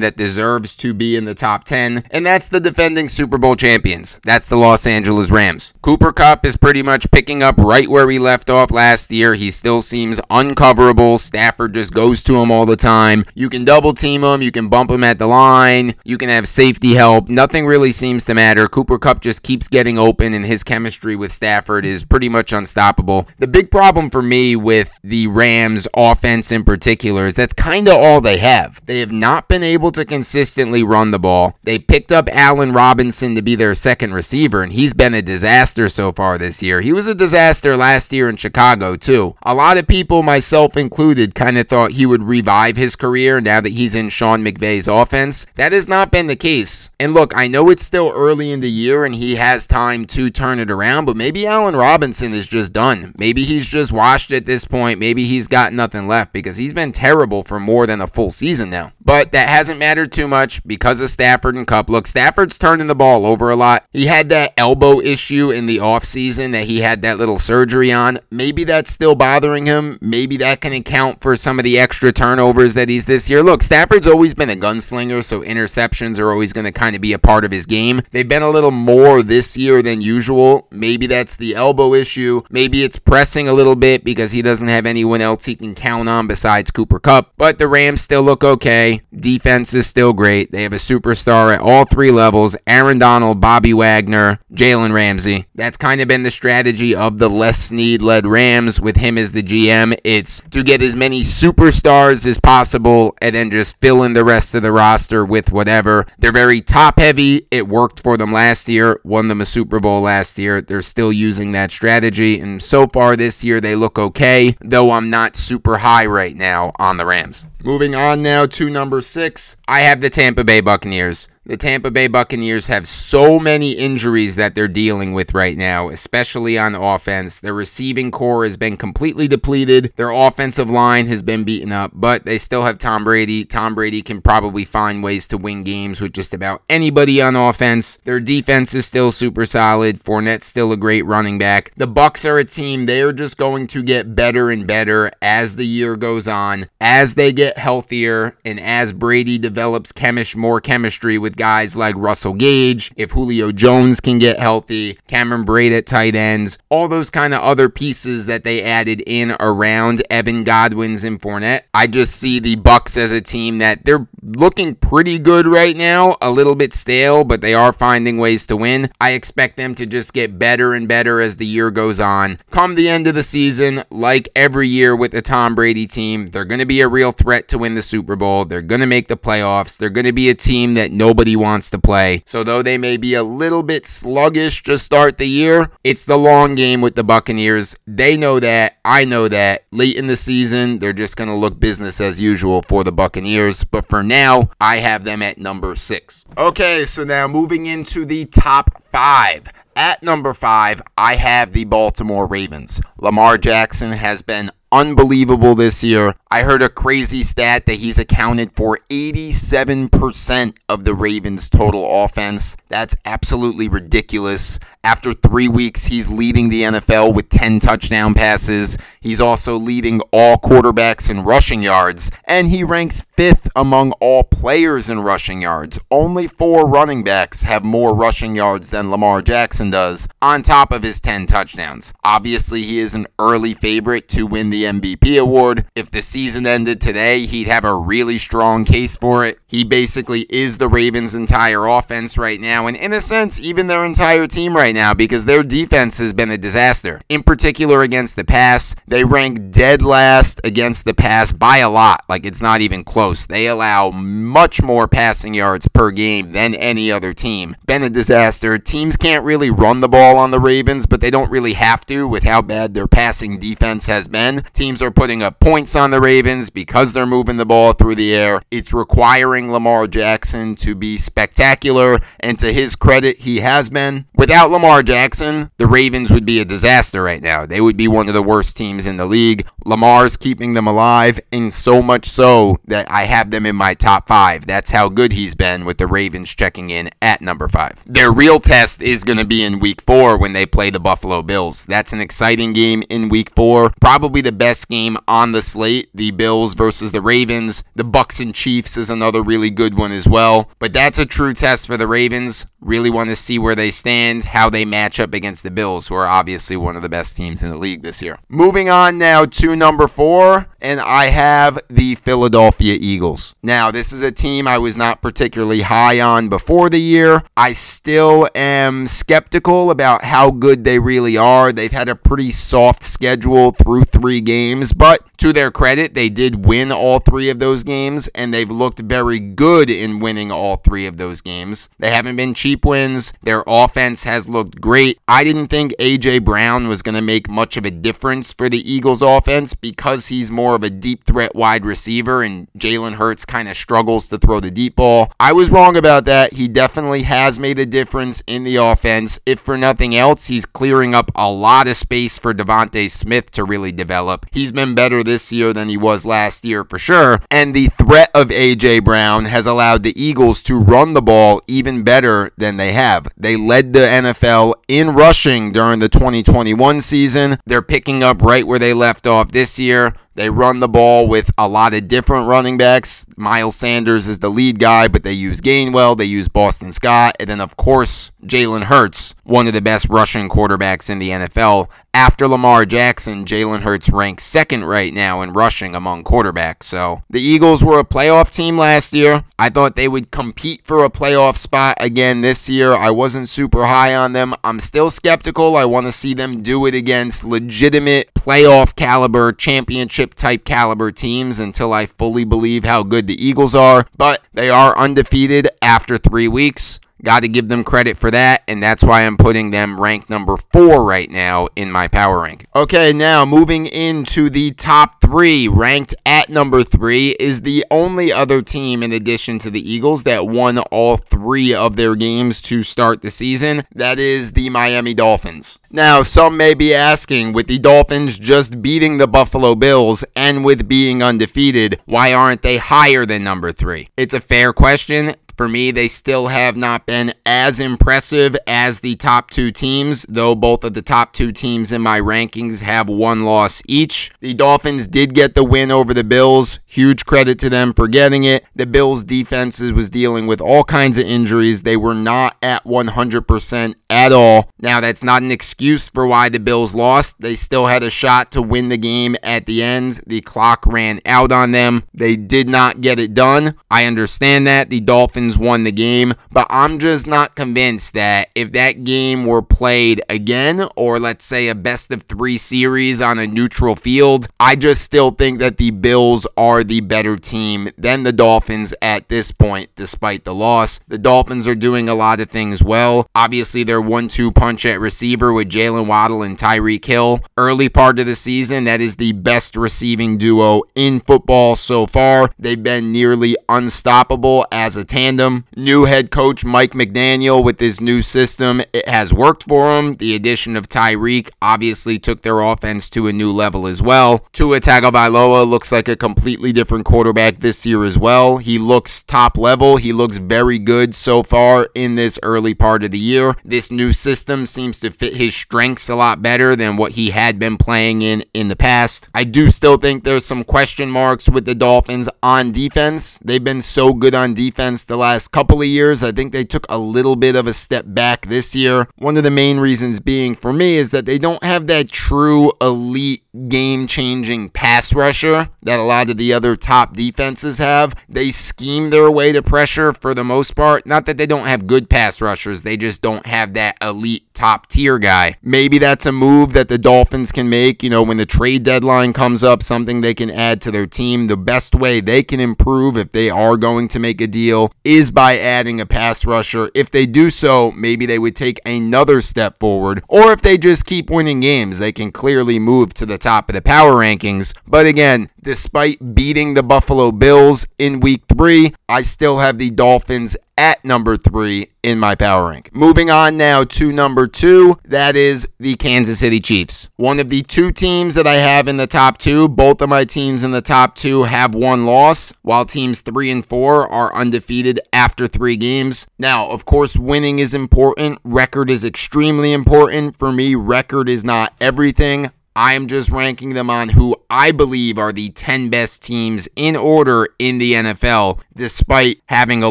that 0.00 0.16
deserves 0.16 0.76
to 0.78 0.94
be 0.94 1.16
in 1.16 1.24
the 1.24 1.34
top 1.34 1.64
10, 1.64 2.04
and 2.10 2.24
that's 2.24 2.48
the 2.48 2.60
defending 2.60 3.08
Super 3.08 3.38
Bowl 3.38 3.56
champions. 3.56 4.20
That's 4.24 4.48
the 4.48 4.56
Los 4.56 4.86
Angeles 4.86 5.30
Rams. 5.30 5.74
Cooper 5.82 6.12
Kupp 6.12 6.46
is 6.46 6.56
pretty 6.56 6.82
much 6.82 7.10
picking 7.10 7.42
up 7.42 7.56
right 7.58 7.88
where 7.88 8.06
we 8.06 8.18
left 8.18 8.50
off 8.50 8.70
last 8.70 9.10
year. 9.10 9.34
He 9.34 9.50
still 9.50 9.82
seems 9.82 10.20
uncoverable. 10.30 11.18
Stafford 11.18 11.74
just 11.74 11.92
goes 11.92 12.22
to 12.24 12.36
him 12.36 12.50
all 12.50 12.66
the 12.66 12.76
time. 12.76 13.24
You 13.34 13.48
can 13.48 13.64
double 13.64 13.94
team 13.94 14.22
him, 14.24 14.42
you 14.42 14.52
can 14.52 14.68
bump 14.68 14.90
him 14.90 15.01
at 15.04 15.18
the 15.18 15.26
line, 15.26 15.94
you 16.04 16.18
can 16.18 16.28
have 16.28 16.48
safety 16.48 16.94
help. 16.94 17.28
Nothing 17.28 17.66
really 17.66 17.92
seems 17.92 18.24
to 18.24 18.34
matter. 18.34 18.68
Cooper 18.68 18.98
Kupp 18.98 19.20
just 19.20 19.42
keeps 19.42 19.68
getting 19.68 19.98
open, 19.98 20.34
and 20.34 20.44
his 20.44 20.64
chemistry 20.64 21.16
with 21.16 21.32
Stafford 21.32 21.84
is 21.84 22.04
pretty 22.04 22.28
much 22.28 22.52
unstoppable. 22.52 23.28
The 23.38 23.46
big 23.46 23.70
problem 23.70 24.10
for 24.10 24.22
me 24.22 24.56
with 24.56 24.92
the 25.02 25.26
Rams 25.26 25.88
offense 25.96 26.52
in 26.52 26.64
particular 26.64 27.26
is 27.26 27.34
that's 27.34 27.54
kind 27.54 27.88
of 27.88 27.96
all 27.98 28.20
they 28.20 28.38
have. 28.38 28.84
They 28.86 29.00
have 29.00 29.12
not 29.12 29.48
been 29.48 29.62
able 29.62 29.92
to 29.92 30.04
consistently 30.04 30.82
run 30.82 31.10
the 31.10 31.18
ball. 31.18 31.58
They 31.62 31.78
picked 31.78 32.12
up 32.12 32.28
Allen 32.32 32.72
Robinson 32.72 33.34
to 33.34 33.42
be 33.42 33.54
their 33.54 33.74
second 33.74 34.14
receiver, 34.14 34.62
and 34.62 34.72
he's 34.72 34.94
been 34.94 35.14
a 35.14 35.22
disaster 35.22 35.88
so 35.88 36.12
far 36.12 36.38
this 36.38 36.62
year. 36.62 36.80
He 36.80 36.92
was 36.92 37.06
a 37.06 37.14
disaster 37.14 37.76
last 37.76 38.12
year 38.12 38.28
in 38.28 38.36
Chicago, 38.36 38.96
too. 38.96 39.36
A 39.42 39.54
lot 39.54 39.78
of 39.78 39.86
people, 39.86 40.22
myself 40.22 40.76
included, 40.76 41.34
kind 41.34 41.58
of 41.58 41.68
thought 41.68 41.92
he 41.92 42.06
would 42.06 42.22
revive 42.22 42.76
his 42.76 42.96
career 42.96 43.40
now 43.40 43.60
that 43.60 43.72
he's 43.72 43.94
in 43.94 44.08
Sean 44.08 44.44
McVay's 44.44 44.88
offense. 44.92 45.46
That 45.56 45.72
has 45.72 45.88
not 45.88 46.10
been 46.10 46.26
the 46.26 46.36
case. 46.36 46.90
And 47.00 47.14
look, 47.14 47.36
I 47.36 47.48
know 47.48 47.70
it's 47.70 47.84
still 47.84 48.12
early 48.14 48.52
in 48.52 48.60
the 48.60 48.70
year 48.70 49.04
and 49.04 49.14
he 49.14 49.36
has 49.36 49.66
time 49.66 50.04
to 50.06 50.30
turn 50.30 50.58
it 50.58 50.70
around, 50.70 51.04
but 51.04 51.16
maybe 51.16 51.46
Allen 51.46 51.76
Robinson 51.76 52.32
is 52.32 52.46
just 52.46 52.72
done. 52.72 53.14
Maybe 53.18 53.44
he's 53.44 53.66
just 53.66 53.92
washed 53.92 54.32
at 54.32 54.46
this 54.46 54.64
point. 54.64 54.98
Maybe 54.98 55.24
he's 55.24 55.48
got 55.48 55.72
nothing 55.72 56.08
left 56.08 56.32
because 56.32 56.56
he's 56.56 56.74
been 56.74 56.92
terrible 56.92 57.42
for 57.42 57.58
more 57.58 57.86
than 57.86 58.00
a 58.00 58.06
full 58.06 58.30
season 58.30 58.70
now. 58.70 58.92
But 59.04 59.32
that 59.32 59.48
hasn't 59.48 59.78
mattered 59.78 60.12
too 60.12 60.28
much 60.28 60.64
because 60.66 61.00
of 61.00 61.10
Stafford 61.10 61.56
and 61.56 61.66
Kupp. 61.66 61.88
Look, 61.88 62.06
Stafford's 62.06 62.58
turning 62.58 62.86
the 62.86 62.94
ball 62.94 63.26
over 63.26 63.50
a 63.50 63.56
lot. 63.56 63.84
He 63.92 64.06
had 64.06 64.28
that 64.28 64.52
elbow 64.56 65.00
issue 65.00 65.50
in 65.50 65.66
the 65.66 65.78
offseason 65.78 66.52
that 66.52 66.66
he 66.66 66.80
had 66.80 67.02
that 67.02 67.18
little 67.18 67.38
surgery 67.38 67.92
on. 67.92 68.18
Maybe 68.30 68.64
that's 68.64 68.92
still 68.92 69.14
bothering 69.14 69.66
him. 69.66 69.98
Maybe 70.00 70.36
that 70.38 70.60
can 70.60 70.72
account 70.72 71.20
for 71.20 71.36
some 71.36 71.58
of 71.58 71.64
the 71.64 71.78
extra 71.78 72.12
turnovers 72.12 72.74
that 72.74 72.88
he's 72.88 73.06
this 73.06 73.28
year. 73.28 73.42
Look, 73.42 73.62
Stafford's 73.62 74.06
always 74.06 74.34
been 74.34 74.50
a 74.50 74.56
gunslinger, 74.56 74.81
so 74.86 75.42
interceptions 75.42 76.18
are 76.18 76.30
always 76.30 76.52
going 76.52 76.66
to 76.66 76.72
kind 76.72 76.96
of 76.96 77.02
be 77.02 77.12
a 77.12 77.18
part 77.18 77.44
of 77.44 77.52
his 77.52 77.66
game. 77.66 78.02
They've 78.10 78.28
been 78.28 78.42
a 78.42 78.50
little 78.50 78.70
more 78.70 79.22
this 79.22 79.56
year 79.56 79.82
than 79.82 80.00
usual. 80.00 80.68
Maybe 80.70 81.06
that's 81.06 81.36
the 81.36 81.54
elbow 81.54 81.94
issue. 81.94 82.42
Maybe 82.50 82.82
it's 82.82 82.98
pressing 82.98 83.48
a 83.48 83.52
little 83.52 83.76
bit 83.76 84.04
because 84.04 84.32
he 84.32 84.42
doesn't 84.42 84.68
have 84.68 84.86
anyone 84.86 85.20
else 85.20 85.44
he 85.44 85.54
can 85.54 85.74
count 85.74 86.08
on 86.08 86.26
besides 86.26 86.70
Cooper 86.70 86.98
Kupp. 86.98 87.32
But 87.36 87.58
the 87.58 87.68
Rams 87.68 88.00
still 88.00 88.22
look 88.22 88.44
okay. 88.44 89.02
Defense 89.14 89.74
is 89.74 89.86
still 89.86 90.12
great. 90.12 90.50
They 90.50 90.62
have 90.62 90.72
a 90.72 90.76
superstar 90.76 91.54
at 91.54 91.60
all 91.60 91.84
three 91.84 92.10
levels 92.10 92.56
Aaron 92.66 92.98
Donald, 92.98 93.40
Bobby 93.40 93.74
Wagner, 93.74 94.38
Jalen 94.52 94.92
Ramsey. 94.92 95.46
That's 95.54 95.76
kind 95.76 96.00
of 96.00 96.08
been 96.08 96.22
the 96.22 96.30
strategy 96.30 96.94
of 96.94 97.18
the 97.18 97.28
Les 97.28 97.58
Snead 97.58 98.02
led 98.02 98.26
Rams 98.26 98.80
with 98.80 98.96
him 98.96 99.18
as 99.18 99.32
the 99.32 99.42
GM. 99.42 99.96
It's 100.04 100.40
to 100.50 100.62
get 100.62 100.82
as 100.82 100.96
many 100.96 101.20
superstars 101.20 102.26
as 102.26 102.38
possible 102.38 103.16
and 103.20 103.34
then 103.34 103.50
just 103.50 103.80
fill 103.80 104.02
in 104.02 104.14
the 104.14 104.24
rest 104.24 104.54
of 104.54 104.62
the 104.62 104.71
roster 104.72 105.24
with 105.24 105.52
whatever. 105.52 106.06
They're 106.18 106.32
very 106.32 106.60
top 106.60 106.98
heavy. 106.98 107.46
It 107.50 107.68
worked 107.68 108.02
for 108.02 108.16
them 108.16 108.32
last 108.32 108.68
year, 108.68 109.00
won 109.04 109.28
them 109.28 109.40
a 109.40 109.44
Super 109.44 109.80
Bowl 109.80 110.02
last 110.02 110.38
year. 110.38 110.60
They're 110.60 110.82
still 110.82 111.12
using 111.12 111.52
that 111.52 111.70
strategy. 111.70 112.40
And 112.40 112.62
so 112.62 112.86
far 112.86 113.16
this 113.16 113.44
year, 113.44 113.60
they 113.60 113.74
look 113.74 113.98
okay, 113.98 114.56
though 114.60 114.90
I'm 114.90 115.10
not 115.10 115.36
super 115.36 115.78
high 115.78 116.06
right 116.06 116.34
now 116.36 116.72
on 116.78 116.96
the 116.96 117.06
Rams. 117.06 117.46
Moving 117.62 117.94
on 117.94 118.22
now 118.22 118.46
to 118.46 118.68
number 118.68 119.00
six, 119.00 119.56
I 119.68 119.80
have 119.80 120.00
the 120.00 120.10
Tampa 120.10 120.42
Bay 120.42 120.60
Buccaneers. 120.60 121.28
The 121.44 121.56
Tampa 121.56 121.90
Bay 121.90 122.06
Buccaneers 122.06 122.68
have 122.68 122.86
so 122.86 123.40
many 123.40 123.72
injuries 123.72 124.36
that 124.36 124.54
they're 124.54 124.68
dealing 124.68 125.12
with 125.12 125.34
right 125.34 125.56
now, 125.56 125.88
especially 125.88 126.56
on 126.56 126.76
offense. 126.76 127.40
Their 127.40 127.52
receiving 127.52 128.12
core 128.12 128.44
has 128.44 128.56
been 128.56 128.76
completely 128.76 129.26
depleted. 129.26 129.92
Their 129.96 130.12
offensive 130.12 130.70
line 130.70 131.08
has 131.08 131.20
been 131.20 131.42
beaten 131.42 131.72
up, 131.72 131.90
but 131.94 132.24
they 132.24 132.38
still 132.38 132.62
have 132.62 132.78
Tom 132.78 133.02
Brady. 133.02 133.44
Tom 133.44 133.74
Brady 133.74 134.02
can 134.02 134.22
probably 134.22 134.64
find 134.64 135.02
ways 135.02 135.26
to 135.28 135.36
win 135.36 135.64
games 135.64 136.00
with 136.00 136.12
just 136.12 136.32
about 136.32 136.62
anybody 136.70 137.20
on 137.20 137.34
offense. 137.34 137.96
Their 138.04 138.20
defense 138.20 138.72
is 138.72 138.86
still 138.86 139.10
super 139.10 139.44
solid. 139.44 139.98
Fournette's 139.98 140.46
still 140.46 140.70
a 140.70 140.76
great 140.76 141.04
running 141.06 141.38
back. 141.38 141.72
The 141.76 141.88
Bucks 141.88 142.24
are 142.24 142.38
a 142.38 142.44
team 142.44 142.86
they 142.86 143.02
are 143.02 143.12
just 143.12 143.36
going 143.36 143.66
to 143.66 143.82
get 143.82 144.14
better 144.14 144.48
and 144.52 144.64
better 144.64 145.10
as 145.20 145.56
the 145.56 145.66
year 145.66 145.96
goes 145.96 146.28
on, 146.28 146.66
as 146.80 147.14
they 147.14 147.32
get 147.32 147.58
healthier, 147.58 148.36
and 148.44 148.60
as 148.60 148.92
Brady 148.92 149.38
develops 149.38 149.90
chemish 149.90 150.36
more 150.36 150.60
chemistry 150.60 151.18
with 151.18 151.31
with 151.32 151.38
guys 151.38 151.74
like 151.74 151.94
Russell 151.96 152.34
Gage, 152.34 152.92
if 152.96 153.12
Julio 153.12 153.52
Jones 153.52 154.00
can 154.00 154.18
get 154.18 154.38
healthy, 154.38 154.98
Cameron 155.08 155.46
Brate 155.46 155.76
at 155.76 155.86
tight 155.86 156.14
ends, 156.14 156.58
all 156.68 156.88
those 156.88 157.08
kind 157.10 157.32
of 157.32 157.40
other 157.40 157.70
pieces 157.70 158.26
that 158.26 158.44
they 158.44 158.62
added 158.62 159.02
in 159.06 159.34
around 159.40 160.02
Evan 160.10 160.44
Godwin's 160.44 161.04
and 161.04 161.20
Fournette. 161.20 161.62
I 161.72 161.86
just 161.86 162.16
see 162.16 162.38
the 162.38 162.56
Bucks 162.56 162.96
as 162.98 163.12
a 163.12 163.20
team 163.22 163.58
that 163.58 163.84
they're 163.84 164.06
looking 164.22 164.74
pretty 164.74 165.18
good 165.18 165.46
right 165.46 165.76
now, 165.76 166.16
a 166.20 166.30
little 166.30 166.54
bit 166.54 166.74
stale, 166.74 167.24
but 167.24 167.40
they 167.40 167.54
are 167.54 167.72
finding 167.72 168.18
ways 168.18 168.46
to 168.46 168.56
win. 168.56 168.90
I 169.00 169.12
expect 169.12 169.56
them 169.56 169.74
to 169.76 169.86
just 169.86 170.12
get 170.12 170.38
better 170.38 170.74
and 170.74 170.86
better 170.86 171.20
as 171.20 171.38
the 171.38 171.46
year 171.46 171.70
goes 171.70 171.98
on. 171.98 172.38
Come 172.50 172.74
the 172.74 172.88
end 172.88 173.06
of 173.06 173.14
the 173.14 173.22
season, 173.22 173.82
like 173.90 174.28
every 174.36 174.68
year 174.68 174.94
with 174.94 175.12
the 175.12 175.22
Tom 175.22 175.54
Brady 175.54 175.86
team, 175.86 176.26
they're 176.26 176.44
going 176.44 176.60
to 176.60 176.66
be 176.66 176.82
a 176.82 176.88
real 176.88 177.12
threat 177.12 177.48
to 177.48 177.58
win 177.58 177.74
the 177.74 177.82
Super 177.82 178.16
Bowl. 178.16 178.44
They're 178.44 178.60
going 178.60 178.80
to 178.82 178.86
make 178.86 179.08
the 179.08 179.16
playoffs. 179.16 179.78
They're 179.78 179.88
going 179.90 180.04
to 180.04 180.12
be 180.12 180.28
a 180.28 180.34
team 180.34 180.74
that 180.74 180.92
nobody 180.92 181.21
nobody 181.22 181.36
wants 181.36 181.70
to 181.70 181.78
play. 181.78 182.20
So 182.26 182.42
though 182.42 182.62
they 182.62 182.76
may 182.76 182.96
be 182.96 183.14
a 183.14 183.22
little 183.22 183.62
bit 183.62 183.86
sluggish 183.86 184.64
to 184.64 184.76
start 184.76 185.18
the 185.18 185.28
year, 185.28 185.70
it's 185.84 186.04
the 186.04 186.18
long 186.18 186.56
game 186.56 186.80
with 186.80 186.96
the 186.96 187.04
Buccaneers. 187.04 187.76
They 187.86 188.16
know 188.16 188.40
that. 188.40 188.78
I 188.84 189.04
know 189.04 189.28
that. 189.28 189.62
Late 189.70 189.96
in 189.96 190.08
the 190.08 190.16
season, 190.16 190.80
they're 190.80 190.92
just 190.92 191.16
going 191.16 191.28
to 191.28 191.36
look 191.36 191.60
business 191.60 192.00
as 192.00 192.20
usual 192.20 192.62
for 192.62 192.82
the 192.82 192.90
Buccaneers. 192.90 193.62
But 193.62 193.88
for 193.88 194.02
now, 194.02 194.50
I 194.60 194.78
have 194.78 195.04
them 195.04 195.22
at 195.22 195.38
number 195.38 195.76
six. 195.76 196.24
Okay, 196.36 196.84
so 196.84 197.04
now 197.04 197.28
moving 197.28 197.66
into 197.66 198.04
the 198.04 198.24
top 198.24 198.82
five. 198.90 199.46
At 199.76 200.02
number 200.02 200.34
five, 200.34 200.82
I 200.98 201.14
have 201.14 201.52
the 201.52 201.64
Baltimore 201.64 202.26
Ravens. 202.26 202.80
Lamar 202.98 203.38
Jackson 203.38 203.92
has 203.92 204.22
been 204.22 204.50
unbelievable 204.72 205.54
this 205.54 205.84
year. 205.84 206.14
I 206.30 206.44
heard 206.44 206.62
a 206.62 206.70
crazy 206.70 207.22
stat 207.22 207.66
that 207.66 207.74
he's 207.74 207.98
accounted 207.98 208.52
for 208.56 208.78
87% 208.90 210.56
of 210.66 210.84
the 210.84 210.94
Ravens' 210.94 211.50
total 211.50 212.04
offense. 212.04 212.56
That's 212.70 212.96
absolutely 213.04 213.68
ridiculous. 213.68 214.58
After 214.82 215.12
three 215.12 215.46
weeks, 215.48 215.84
he's 215.84 216.08
leading 216.08 216.48
the 216.48 216.62
NFL 216.62 217.14
with 217.14 217.28
10 217.28 217.60
touchdown 217.60 218.14
passes. 218.14 218.78
He's 219.02 219.20
also 219.20 219.58
leading 219.58 220.00
all 220.10 220.38
quarterbacks 220.38 221.10
in 221.10 221.22
rushing 221.22 221.62
yards, 221.62 222.10
and 222.24 222.48
he 222.48 222.64
ranks 222.64 223.02
fifth 223.14 223.46
among 223.54 223.92
all 224.00 224.24
players 224.24 224.88
in 224.88 225.00
rushing 225.00 225.42
yards. 225.42 225.78
Only 225.90 226.26
four 226.28 226.66
running 226.66 227.04
backs 227.04 227.42
have 227.42 227.62
more 227.62 227.94
rushing 227.94 228.34
yards 228.34 228.70
than 228.70 228.90
Lamar 228.90 229.20
Jackson 229.20 229.70
does, 229.70 230.08
on 230.22 230.40
top 230.40 230.72
of 230.72 230.82
his 230.82 230.98
10 231.00 231.26
touchdowns. 231.26 231.92
Obviously, 232.04 232.62
he 232.62 232.78
is 232.78 232.94
an 232.94 233.06
early 233.18 233.52
favorite 233.52 234.08
to 234.08 234.26
win 234.26 234.48
the 234.48 234.61
MVP 234.62 235.20
award. 235.20 235.66
If 235.74 235.90
the 235.90 236.02
season 236.02 236.46
ended 236.46 236.80
today, 236.80 237.26
he'd 237.26 237.48
have 237.48 237.64
a 237.64 237.74
really 237.74 238.18
strong 238.18 238.64
case 238.64 238.96
for 238.96 239.24
it. 239.24 239.38
He 239.46 239.64
basically 239.64 240.26
is 240.30 240.58
the 240.58 240.68
Ravens' 240.68 241.14
entire 241.14 241.66
offense 241.66 242.16
right 242.16 242.40
now, 242.40 242.66
and 242.66 242.76
in 242.76 242.92
a 242.92 243.00
sense, 243.00 243.38
even 243.38 243.66
their 243.66 243.84
entire 243.84 244.26
team 244.26 244.56
right 244.56 244.74
now, 244.74 244.94
because 244.94 245.24
their 245.24 245.42
defense 245.42 245.98
has 245.98 246.12
been 246.12 246.30
a 246.30 246.38
disaster. 246.38 247.00
In 247.08 247.22
particular, 247.22 247.82
against 247.82 248.16
the 248.16 248.24
pass, 248.24 248.74
they 248.86 249.04
rank 249.04 249.50
dead 249.50 249.82
last 249.82 250.40
against 250.44 250.84
the 250.84 250.94
pass 250.94 251.32
by 251.32 251.58
a 251.58 251.68
lot. 251.68 252.02
Like, 252.08 252.24
it's 252.24 252.40
not 252.40 252.60
even 252.60 252.84
close. 252.84 253.26
They 253.26 253.46
allow 253.46 253.90
much 253.90 254.62
more 254.62 254.88
passing 254.88 255.34
yards 255.34 255.68
per 255.68 255.90
game 255.90 256.32
than 256.32 256.54
any 256.54 256.90
other 256.90 257.12
team. 257.12 257.56
Been 257.66 257.82
a 257.82 257.90
disaster. 257.90 258.58
Teams 258.58 258.96
can't 258.96 259.24
really 259.24 259.50
run 259.50 259.80
the 259.80 259.88
ball 259.88 260.16
on 260.16 260.30
the 260.30 260.40
Ravens, 260.40 260.86
but 260.86 261.00
they 261.00 261.10
don't 261.10 261.30
really 261.30 261.52
have 261.52 261.84
to 261.86 262.08
with 262.08 262.24
how 262.24 262.40
bad 262.40 262.74
their 262.74 262.86
passing 262.86 263.38
defense 263.38 263.86
has 263.86 264.08
been. 264.08 264.42
Teams 264.52 264.82
are 264.82 264.90
putting 264.90 265.22
up 265.22 265.40
points 265.40 265.74
on 265.74 265.90
the 265.90 266.00
Ravens 266.00 266.50
because 266.50 266.92
they're 266.92 267.06
moving 267.06 267.38
the 267.38 267.46
ball 267.46 267.72
through 267.72 267.94
the 267.94 268.14
air. 268.14 268.42
It's 268.50 268.72
requiring 268.72 269.50
Lamar 269.50 269.86
Jackson 269.86 270.54
to 270.56 270.74
be 270.74 270.98
spectacular, 270.98 271.98
and 272.20 272.38
to 272.38 272.52
his 272.52 272.76
credit, 272.76 273.18
he 273.18 273.40
has 273.40 273.70
been. 273.70 274.06
Without 274.14 274.50
Lamar 274.50 274.82
Jackson, 274.82 275.50
the 275.56 275.66
Ravens 275.66 276.12
would 276.12 276.26
be 276.26 276.40
a 276.40 276.44
disaster 276.44 277.02
right 277.02 277.22
now. 277.22 277.46
They 277.46 277.60
would 277.60 277.76
be 277.76 277.88
one 277.88 278.08
of 278.08 278.14
the 278.14 278.22
worst 278.22 278.56
teams 278.56 278.86
in 278.86 278.98
the 278.98 279.06
league. 279.06 279.46
Lamar's 279.64 280.16
keeping 280.16 280.52
them 280.52 280.66
alive, 280.66 281.18
and 281.32 281.52
so 281.52 281.82
much 281.82 282.06
so 282.06 282.58
that 282.66 282.90
I 282.90 283.04
have 283.04 283.30
them 283.30 283.46
in 283.46 283.56
my 283.56 283.74
top 283.74 284.06
five. 284.06 284.46
That's 284.46 284.70
how 284.70 284.88
good 284.88 285.12
he's 285.12 285.34
been 285.34 285.64
with 285.64 285.78
the 285.78 285.86
Ravens 285.86 286.34
checking 286.34 286.70
in 286.70 286.90
at 287.00 287.22
number 287.22 287.48
five. 287.48 287.82
Their 287.86 288.12
real 288.12 288.38
test 288.38 288.82
is 288.82 289.02
going 289.02 289.18
to 289.18 289.24
be 289.24 289.42
in 289.42 289.60
week 289.60 289.80
four 289.82 290.18
when 290.18 290.34
they 290.34 290.44
play 290.44 290.70
the 290.70 290.80
Buffalo 290.80 291.22
Bills. 291.22 291.64
That's 291.64 291.92
an 291.92 292.00
exciting 292.00 292.52
game 292.52 292.82
in 292.90 293.08
week 293.08 293.34
four. 293.34 293.72
Probably 293.80 294.20
the 294.20 294.32
best 294.42 294.68
game 294.68 294.96
on 295.06 295.30
the 295.30 295.40
slate. 295.40 295.88
The 295.94 296.10
Bills 296.10 296.54
versus 296.54 296.90
the 296.90 297.00
Ravens. 297.00 297.62
The 297.76 297.84
Bucks 297.84 298.18
and 298.18 298.34
Chiefs 298.34 298.76
is 298.76 298.90
another 298.90 299.22
really 299.22 299.50
good 299.50 299.78
one 299.78 299.92
as 299.92 300.08
well. 300.08 300.50
But 300.58 300.72
that's 300.72 300.98
a 300.98 301.06
true 301.06 301.32
test 301.32 301.68
for 301.68 301.76
the 301.76 301.86
Ravens. 301.86 302.46
Really 302.60 302.90
want 302.90 303.10
to 303.10 303.16
see 303.16 303.38
where 303.38 303.54
they 303.54 303.70
stand, 303.70 304.24
how 304.24 304.50
they 304.50 304.64
match 304.64 304.98
up 304.98 305.14
against 305.14 305.42
the 305.42 305.50
Bills, 305.50 305.88
who 305.88 305.94
are 305.94 306.06
obviously 306.06 306.56
one 306.56 306.76
of 306.76 306.82
the 306.82 306.88
best 306.88 307.16
teams 307.16 307.42
in 307.42 307.50
the 307.50 307.56
league 307.56 307.82
this 307.82 308.02
year. 308.02 308.18
Moving 308.28 308.68
on 308.68 308.98
now 308.98 309.24
to 309.24 309.56
number 309.56 309.88
four, 309.88 310.46
and 310.60 310.80
I 310.80 311.06
have 311.06 311.58
the 311.68 311.96
Philadelphia 311.96 312.76
Eagles. 312.80 313.34
Now, 313.42 313.72
this 313.72 313.92
is 313.92 314.02
a 314.02 314.12
team 314.12 314.46
I 314.46 314.58
was 314.58 314.76
not 314.76 315.02
particularly 315.02 315.62
high 315.62 316.00
on 316.00 316.28
before 316.28 316.70
the 316.70 316.80
year. 316.80 317.22
I 317.36 317.52
still 317.52 318.28
am 318.34 318.86
skeptical 318.86 319.72
about 319.72 320.04
how 320.04 320.30
good 320.30 320.64
they 320.64 320.78
really 320.78 321.16
are. 321.16 321.52
They've 321.52 321.72
had 321.72 321.88
a 321.88 321.96
pretty 321.96 322.30
soft 322.30 322.84
schedule 322.84 323.50
through 323.50 323.84
three 323.84 324.20
games, 324.24 324.72
but 324.72 325.00
to 325.22 325.32
their 325.32 325.52
credit, 325.52 325.94
they 325.94 326.08
did 326.08 326.46
win 326.46 326.72
all 326.72 326.98
three 326.98 327.30
of 327.30 327.38
those 327.38 327.62
games, 327.62 328.08
and 328.08 328.34
they've 328.34 328.50
looked 328.50 328.80
very 328.80 329.20
good 329.20 329.70
in 329.70 330.00
winning 330.00 330.32
all 330.32 330.56
three 330.56 330.84
of 330.84 330.96
those 330.96 331.20
games. 331.20 331.70
They 331.78 331.92
haven't 331.92 332.16
been 332.16 332.34
cheap 332.34 332.64
wins. 332.64 333.12
Their 333.22 333.44
offense 333.46 334.02
has 334.02 334.28
looked 334.28 334.60
great. 334.60 334.98
I 335.06 335.22
didn't 335.22 335.46
think 335.46 335.76
A.J. 335.78 336.18
Brown 336.20 336.66
was 336.66 336.82
going 336.82 336.96
to 336.96 337.00
make 337.00 337.30
much 337.30 337.56
of 337.56 337.64
a 337.64 337.70
difference 337.70 338.32
for 338.32 338.48
the 338.48 338.68
Eagles' 338.68 339.00
offense 339.00 339.54
because 339.54 340.08
he's 340.08 340.32
more 340.32 340.56
of 340.56 340.64
a 340.64 340.70
deep 340.70 341.04
threat 341.04 341.36
wide 341.36 341.64
receiver, 341.64 342.24
and 342.24 342.48
Jalen 342.58 342.94
Hurts 342.94 343.24
kind 343.24 343.48
of 343.48 343.56
struggles 343.56 344.08
to 344.08 344.18
throw 344.18 344.40
the 344.40 344.50
deep 344.50 344.74
ball. 344.74 345.12
I 345.20 345.32
was 345.32 345.52
wrong 345.52 345.76
about 345.76 346.04
that. 346.06 346.32
He 346.32 346.48
definitely 346.48 347.02
has 347.04 347.38
made 347.38 347.60
a 347.60 347.66
difference 347.66 348.24
in 348.26 348.42
the 348.42 348.56
offense. 348.56 349.20
If 349.24 349.38
for 349.38 349.56
nothing 349.56 349.94
else, 349.94 350.26
he's 350.26 350.46
clearing 350.46 350.96
up 350.96 351.12
a 351.14 351.30
lot 351.30 351.68
of 351.68 351.76
space 351.76 352.18
for 352.18 352.34
DeVonta 352.34 352.90
Smith 352.90 353.30
to 353.30 353.44
really 353.44 353.70
develop. 353.70 354.26
He's 354.32 354.50
been 354.50 354.74
better 354.74 355.04
this 355.04 355.11
year 355.32 355.52
than 355.52 355.68
he 355.68 355.76
was 355.76 356.04
last 356.04 356.44
year 356.44 356.64
for 356.64 356.78
sure. 356.78 357.20
And 357.30 357.54
the 357.54 357.66
threat 357.68 358.10
of 358.14 358.30
A.J. 358.30 358.80
Brown 358.80 359.26
has 359.26 359.46
allowed 359.46 359.82
the 359.82 360.00
Eagles 360.00 360.42
to 360.44 360.56
run 360.56 360.94
the 360.94 361.02
ball 361.02 361.42
even 361.46 361.82
better 361.82 362.30
than 362.38 362.56
they 362.56 362.72
have. 362.72 363.08
They 363.16 363.36
led 363.36 363.72
the 363.72 363.80
NFL 363.80 364.54
in 364.68 364.90
rushing 364.90 365.52
during 365.52 365.80
the 365.80 365.88
2021 365.88 366.80
season. 366.80 367.36
They're 367.44 367.62
picking 367.62 368.02
up 368.02 368.22
right 368.22 368.46
where 368.46 368.58
they 368.58 368.72
left 368.72 369.06
off 369.06 369.32
this 369.32 369.58
year. 369.58 369.94
They 370.14 370.30
run 370.30 370.60
the 370.60 370.68
ball 370.68 371.08
with 371.08 371.30
a 371.38 371.48
lot 371.48 371.74
of 371.74 371.88
different 371.88 372.28
running 372.28 372.58
backs. 372.58 373.06
Miles 373.16 373.56
Sanders 373.56 374.08
is 374.08 374.18
the 374.18 374.28
lead 374.28 374.58
guy, 374.58 374.88
but 374.88 375.02
they 375.02 375.12
use 375.12 375.40
Gainwell, 375.40 375.96
they 375.96 376.04
use 376.04 376.28
Boston 376.28 376.72
Scott, 376.72 377.16
and 377.18 377.28
then, 377.28 377.40
of 377.40 377.56
course, 377.56 378.12
Jalen 378.24 378.64
Hurts, 378.64 379.14
one 379.24 379.46
of 379.46 379.52
the 379.52 379.60
best 379.60 379.88
rushing 379.88 380.28
quarterbacks 380.28 380.90
in 380.90 380.98
the 380.98 381.10
NFL. 381.10 381.68
After 381.94 382.26
Lamar 382.26 382.64
Jackson, 382.64 383.26
Jalen 383.26 383.62
Hurts 383.62 383.90
ranks 383.90 384.24
second 384.24 384.64
right 384.64 384.94
now 384.94 385.20
in 385.20 385.34
rushing 385.34 385.74
among 385.74 386.04
quarterbacks. 386.04 386.62
So 386.62 387.02
the 387.10 387.20
Eagles 387.20 387.62
were 387.62 387.78
a 387.78 387.84
playoff 387.84 388.30
team 388.30 388.56
last 388.56 388.94
year. 388.94 389.24
I 389.38 389.50
thought 389.50 389.76
they 389.76 389.88
would 389.88 390.10
compete 390.10 390.62
for 390.64 390.84
a 390.84 390.90
playoff 390.90 391.36
spot 391.36 391.76
again 391.80 392.22
this 392.22 392.48
year. 392.48 392.72
I 392.72 392.90
wasn't 392.90 393.28
super 393.28 393.66
high 393.66 393.94
on 393.94 394.14
them. 394.14 394.32
I'm 394.42 394.58
still 394.58 394.88
skeptical. 394.88 395.54
I 395.54 395.66
want 395.66 395.84
to 395.84 395.92
see 395.92 396.14
them 396.14 396.42
do 396.42 396.64
it 396.64 396.74
against 396.74 397.24
legitimate 397.24 398.14
playoff 398.14 398.74
caliber, 398.74 399.30
championship 399.32 400.01
type 400.10 400.44
caliber 400.44 400.90
teams 400.90 401.38
until 401.38 401.72
I 401.72 401.86
fully 401.86 402.24
believe 402.24 402.64
how 402.64 402.82
good 402.82 403.06
the 403.06 403.24
Eagles 403.24 403.54
are. 403.54 403.86
But 403.96 404.22
they 404.32 404.50
are 404.50 404.76
undefeated 404.76 405.48
after 405.60 405.98
three 405.98 406.28
weeks. 406.28 406.80
Got 407.04 407.20
to 407.20 407.28
give 407.28 407.48
them 407.48 407.64
credit 407.64 407.96
for 407.98 408.10
that, 408.12 408.42
and 408.46 408.62
that's 408.62 408.84
why 408.84 409.02
I'm 409.02 409.16
putting 409.16 409.50
them 409.50 409.80
ranked 409.80 410.08
number 410.08 410.36
four 410.36 410.84
right 410.84 411.10
now 411.10 411.48
in 411.56 411.70
my 411.70 411.88
power 411.88 412.22
rank. 412.22 412.46
Okay, 412.54 412.92
now 412.92 413.24
moving 413.24 413.66
into 413.66 414.30
the 414.30 414.52
top 414.52 415.00
three, 415.00 415.48
ranked 415.48 415.94
at 416.06 416.28
number 416.28 416.62
three, 416.62 417.16
is 417.18 417.40
the 417.40 417.64
only 417.70 418.12
other 418.12 418.40
team 418.40 418.82
in 418.82 418.92
addition 418.92 419.38
to 419.40 419.50
the 419.50 419.68
Eagles 419.68 420.04
that 420.04 420.28
won 420.28 420.58
all 420.58 420.96
three 420.96 421.52
of 421.52 421.76
their 421.76 421.96
games 421.96 422.40
to 422.42 422.62
start 422.62 423.02
the 423.02 423.10
season. 423.10 423.62
That 423.74 423.98
is 423.98 424.32
the 424.32 424.48
Miami 424.50 424.94
Dolphins. 424.94 425.58
Now, 425.70 426.02
some 426.02 426.36
may 426.36 426.54
be 426.54 426.74
asking, 426.74 427.32
with 427.32 427.46
the 427.46 427.58
Dolphins 427.58 428.18
just 428.18 428.62
beating 428.62 428.98
the 428.98 429.08
Buffalo 429.08 429.54
Bills 429.54 430.04
and 430.14 430.44
with 430.44 430.68
being 430.68 431.02
undefeated, 431.02 431.80
why 431.86 432.12
aren't 432.12 432.42
they 432.42 432.58
higher 432.58 433.06
than 433.06 433.24
number 433.24 433.50
three? 433.50 433.88
It's 433.96 434.14
a 434.14 434.20
fair 434.20 434.52
question. 434.52 435.14
For 435.36 435.48
me, 435.48 435.70
they 435.70 435.88
still 435.88 436.28
have 436.28 436.56
not 436.56 436.86
been 436.86 437.12
as 437.24 437.60
impressive 437.60 438.36
as 438.46 438.80
the 438.80 438.96
top 438.96 439.30
two 439.30 439.50
teams, 439.50 440.04
though 440.08 440.34
both 440.34 440.64
of 440.64 440.74
the 440.74 440.82
top 440.82 441.12
two 441.12 441.32
teams 441.32 441.72
in 441.72 441.80
my 441.82 442.00
rankings 442.00 442.60
have 442.60 442.88
one 442.88 443.24
loss 443.24 443.62
each. 443.66 444.10
The 444.20 444.34
Dolphins 444.34 444.88
did 444.88 445.14
get 445.14 445.34
the 445.34 445.44
win 445.44 445.70
over 445.70 445.94
the 445.94 446.04
Bills. 446.04 446.60
Huge 446.66 447.04
credit 447.04 447.38
to 447.40 447.50
them 447.50 447.72
for 447.72 447.88
getting 447.88 448.24
it. 448.24 448.44
The 448.54 448.66
Bills' 448.66 449.04
defense 449.04 449.60
was 449.60 449.90
dealing 449.90 450.26
with 450.26 450.40
all 450.40 450.64
kinds 450.64 450.98
of 450.98 451.04
injuries. 451.04 451.62
They 451.62 451.76
were 451.76 451.94
not 451.94 452.36
at 452.42 452.64
100% 452.64 453.74
at 453.88 454.12
all. 454.12 454.50
Now, 454.58 454.80
that's 454.80 455.04
not 455.04 455.22
an 455.22 455.30
excuse 455.30 455.88
for 455.88 456.06
why 456.06 456.28
the 456.28 456.40
Bills 456.40 456.74
lost. 456.74 457.20
They 457.20 457.34
still 457.34 457.66
had 457.66 457.82
a 457.82 457.90
shot 457.90 458.32
to 458.32 458.42
win 458.42 458.68
the 458.68 458.76
game 458.76 459.16
at 459.22 459.46
the 459.46 459.62
end. 459.62 460.00
The 460.06 460.20
clock 460.20 460.66
ran 460.66 461.00
out 461.04 461.32
on 461.32 461.52
them. 461.52 461.84
They 461.94 462.16
did 462.16 462.48
not 462.48 462.80
get 462.80 462.98
it 462.98 463.14
done. 463.14 463.54
I 463.70 463.86
understand 463.86 464.46
that. 464.46 464.70
The 464.70 464.80
Dolphins 464.80 465.21
won 465.30 465.64
the 465.64 465.72
game, 465.72 466.12
but 466.30 466.46
I'm 466.50 466.78
just 466.78 467.06
not 467.06 467.34
convinced 467.34 467.94
that 467.94 468.28
if 468.34 468.52
that 468.52 468.84
game 468.84 469.24
were 469.24 469.42
played 469.42 470.02
again, 470.08 470.66
or 470.76 470.98
let's 470.98 471.24
say 471.24 471.48
a 471.48 471.54
best 471.54 471.90
of 471.90 472.02
three 472.02 472.38
series 472.38 473.00
on 473.00 473.18
a 473.18 473.26
neutral 473.26 473.76
field, 473.76 474.26
I 474.40 474.56
just 474.56 474.82
still 474.82 475.10
think 475.10 475.40
that 475.40 475.56
the 475.56 475.70
Bills 475.70 476.26
are 476.36 476.64
the 476.64 476.80
better 476.80 477.16
team 477.16 477.68
than 477.78 478.02
the 478.02 478.12
Dolphins 478.12 478.74
at 478.82 479.08
this 479.08 479.30
point, 479.30 479.68
despite 479.76 480.24
the 480.24 480.34
loss. 480.34 480.80
The 480.88 480.98
Dolphins 480.98 481.46
are 481.46 481.54
doing 481.54 481.88
a 481.88 481.94
lot 481.94 482.20
of 482.20 482.30
things 482.30 482.62
well. 482.62 483.06
Obviously, 483.14 483.62
their 483.62 483.80
one 483.80 484.08
two 484.08 484.32
punch 484.32 484.66
at 484.66 484.80
receiver 484.80 485.32
with 485.32 485.48
Jaylen 485.48 485.86
Waddle 485.86 486.22
and 486.22 486.36
Tyreek 486.38 486.84
Hill. 486.84 487.20
Early 487.36 487.68
part 487.68 487.98
of 487.98 488.06
the 488.06 488.14
season, 488.14 488.64
that 488.64 488.80
is 488.80 488.96
the 488.96 489.12
best 489.12 489.56
receiving 489.56 490.18
duo 490.18 490.62
in 490.74 491.00
football 491.00 491.56
so 491.56 491.86
far. 491.86 492.30
They've 492.38 492.62
been 492.62 492.92
nearly 492.92 493.36
unstoppable 493.48 494.46
as 494.50 494.76
a 494.76 494.84
tandem 494.84 495.11
tandem. 495.12 495.44
New 495.56 495.84
head 495.84 496.10
coach 496.10 496.44
Mike 496.44 496.72
McDaniel 496.72 497.44
with 497.44 497.60
his 497.60 497.80
new 497.80 498.00
system, 498.00 498.60
it 498.72 498.88
has 498.88 499.12
worked 499.12 499.44
for 499.44 499.78
him. 499.78 499.96
The 499.96 500.14
addition 500.14 500.56
of 500.56 500.68
Tyreek 500.68 501.30
obviously 501.42 501.98
took 501.98 502.22
their 502.22 502.40
offense 502.40 502.88
to 502.90 503.08
a 503.08 503.12
new 503.12 503.30
level 503.30 503.66
as 503.66 503.82
well. 503.82 504.26
Tua 504.32 504.60
Tagovailoa 504.60 505.46
looks 505.46 505.70
like 505.70 505.88
a 505.88 505.96
completely 505.96 506.52
different 506.52 506.86
quarterback 506.86 507.40
this 507.40 507.66
year 507.66 507.84
as 507.84 507.98
well. 507.98 508.38
He 508.38 508.58
looks 508.58 509.04
top 509.04 509.36
level. 509.36 509.76
He 509.76 509.92
looks 509.92 510.16
very 510.16 510.58
good 510.58 510.94
so 510.94 511.22
far 511.22 511.68
in 511.74 511.94
this 511.94 512.18
early 512.22 512.54
part 512.54 512.82
of 512.82 512.90
the 512.90 512.98
year. 512.98 513.36
This 513.44 513.70
new 513.70 513.92
system 513.92 514.46
seems 514.46 514.80
to 514.80 514.90
fit 514.90 515.14
his 515.14 515.34
strengths 515.34 515.88
a 515.88 515.94
lot 515.94 516.22
better 516.22 516.56
than 516.56 516.76
what 516.76 516.92
he 516.92 517.10
had 517.10 517.38
been 517.38 517.58
playing 517.58 518.02
in 518.02 518.24
in 518.32 518.48
the 518.48 518.56
past. 518.56 519.08
I 519.14 519.24
do 519.24 519.50
still 519.50 519.76
think 519.76 520.04
there's 520.04 520.24
some 520.24 520.44
question 520.44 520.90
marks 520.90 521.28
with 521.28 521.44
the 521.44 521.54
Dolphins 521.54 522.08
on 522.22 522.52
defense. 522.52 523.18
They've 523.24 523.42
been 523.42 523.60
so 523.60 523.92
good 523.92 524.14
on 524.14 524.34
defense 524.34 524.84
the 524.84 524.96
last 525.02 525.32
couple 525.32 525.60
of 525.60 525.66
years. 525.66 526.02
I 526.02 526.12
think 526.12 526.32
they 526.32 526.44
took 526.44 526.64
a 526.68 526.78
little 526.78 527.16
bit 527.16 527.34
of 527.34 527.46
a 527.48 527.52
step 527.52 527.84
back 527.88 528.26
this 528.26 528.54
year. 528.54 528.86
One 528.96 529.16
of 529.16 529.24
the 529.24 529.30
main 529.30 529.58
reasons 529.58 529.98
being 529.98 530.36
for 530.36 530.52
me 530.52 530.76
is 530.76 530.90
that 530.90 531.06
they 531.06 531.18
don't 531.18 531.42
have 531.42 531.66
that 531.66 531.90
true 531.90 532.52
elite 532.60 533.24
game 533.48 533.86
changing 533.86 534.50
pass 534.50 534.94
rusher 534.94 535.48
that 535.62 535.80
a 535.80 535.82
lot 535.82 536.10
of 536.10 536.18
the 536.18 536.32
other 536.32 536.54
top 536.54 536.94
defenses 536.94 537.58
have. 537.58 537.94
They 538.08 538.30
scheme 538.30 538.90
their 538.90 539.10
way 539.10 539.32
to 539.32 539.42
pressure 539.42 539.92
for 539.92 540.14
the 540.14 540.24
most 540.24 540.54
part. 540.54 540.86
Not 540.86 541.06
that 541.06 541.16
they 541.16 541.26
don't 541.26 541.46
have 541.46 541.66
good 541.66 541.88
pass 541.88 542.20
rushers, 542.20 542.62
they 542.62 542.76
just 542.76 543.00
don't 543.00 543.24
have 543.26 543.54
that 543.54 543.76
elite 543.80 544.34
top 544.34 544.66
tier 544.68 544.98
guy. 544.98 545.36
Maybe 545.42 545.78
that's 545.78 546.06
a 546.06 546.12
move 546.12 546.52
that 546.52 546.68
the 546.68 546.78
Dolphins 546.78 547.32
can 547.32 547.48
make, 547.48 547.82
you 547.82 547.90
know, 547.90 548.02
when 548.02 548.16
the 548.16 548.26
trade 548.26 548.64
deadline 548.64 549.12
comes 549.12 549.42
up, 549.42 549.62
something 549.62 550.00
they 550.00 550.14
can 550.14 550.30
add 550.30 550.60
to 550.62 550.70
their 550.70 550.86
team. 550.86 551.26
The 551.26 551.36
best 551.36 551.74
way 551.74 552.00
they 552.00 552.22
can 552.22 552.40
improve 552.40 552.96
if 552.96 553.12
they 553.12 553.30
are 553.30 553.56
going 553.56 553.88
to 553.88 553.98
make 553.98 554.20
a 554.20 554.26
deal 554.26 554.72
is 554.84 555.10
by 555.10 555.38
adding 555.38 555.80
a 555.80 555.86
pass 555.86 556.26
rusher. 556.26 556.70
If 556.74 556.90
they 556.90 557.06
do 557.06 557.30
so, 557.30 557.72
maybe 557.72 558.06
they 558.06 558.18
would 558.18 558.36
take 558.36 558.60
another 558.66 559.20
step 559.20 559.58
forward. 559.58 560.02
Or 560.08 560.32
if 560.32 560.42
they 560.42 560.58
just 560.58 560.86
keep 560.86 561.10
winning 561.10 561.40
games, 561.40 561.78
they 561.78 561.92
can 561.92 562.12
clearly 562.12 562.58
move 562.58 562.94
to 562.94 563.06
the 563.06 563.18
top 563.22 563.48
of 563.48 563.54
the 563.54 563.62
power 563.62 563.92
rankings. 563.92 564.54
But 564.66 564.86
again, 564.86 565.30
despite 565.42 566.14
beating 566.14 566.54
the 566.54 566.62
Buffalo 566.62 567.12
Bills 567.12 567.66
in 567.78 568.00
week 568.00 568.24
three, 568.28 568.72
I 568.88 569.02
still 569.02 569.38
have 569.38 569.58
the 569.58 569.70
Dolphins 569.70 570.36
at 570.58 570.84
number 570.84 571.16
three 571.16 571.66
in 571.82 571.98
my 571.98 572.14
power 572.14 572.50
rank. 572.50 572.70
Moving 572.74 573.10
on 573.10 573.36
now 573.36 573.64
to 573.64 573.92
number 573.92 574.26
two, 574.26 574.76
that 574.84 575.16
is 575.16 575.48
the 575.58 575.74
Kansas 575.76 576.18
City 576.18 576.40
Chiefs. 576.40 576.90
One 576.96 577.18
of 577.18 577.30
the 577.30 577.42
two 577.42 577.72
teams 577.72 578.14
that 578.14 578.26
I 578.26 578.34
have 578.34 578.68
in 578.68 578.76
the 578.76 578.86
top 578.86 579.18
two, 579.18 579.48
both 579.48 579.80
of 579.80 579.88
my 579.88 580.04
teams 580.04 580.44
in 580.44 580.50
the 580.50 580.60
top 580.60 580.94
two 580.94 581.24
have 581.24 581.54
one 581.54 581.86
loss, 581.86 582.32
while 582.42 582.64
teams 582.64 583.00
three 583.00 583.30
and 583.30 583.44
four 583.44 583.90
are 583.90 584.14
undefeated 584.14 584.78
after 584.92 585.26
three 585.26 585.56
games. 585.56 586.06
Now, 586.18 586.48
of 586.50 586.64
course, 586.64 586.96
winning 586.96 587.38
is 587.38 587.54
important, 587.54 588.18
record 588.22 588.70
is 588.70 588.84
extremely 588.84 589.52
important. 589.52 590.16
For 590.16 590.30
me, 590.30 590.54
record 590.54 591.08
is 591.08 591.24
not 591.24 591.54
everything. 591.60 592.30
I 592.54 592.74
am 592.74 592.86
just 592.86 593.10
ranking 593.10 593.54
them 593.54 593.70
on 593.70 593.88
who 593.88 594.14
I 594.28 594.52
believe 594.52 594.98
are 594.98 595.12
the 595.12 595.30
10 595.30 595.70
best 595.70 596.02
teams 596.02 596.48
in 596.54 596.76
order 596.76 597.26
in 597.38 597.56
the 597.56 597.72
NFL, 597.72 598.42
despite 598.54 599.22
having 599.26 599.62
a 599.62 599.70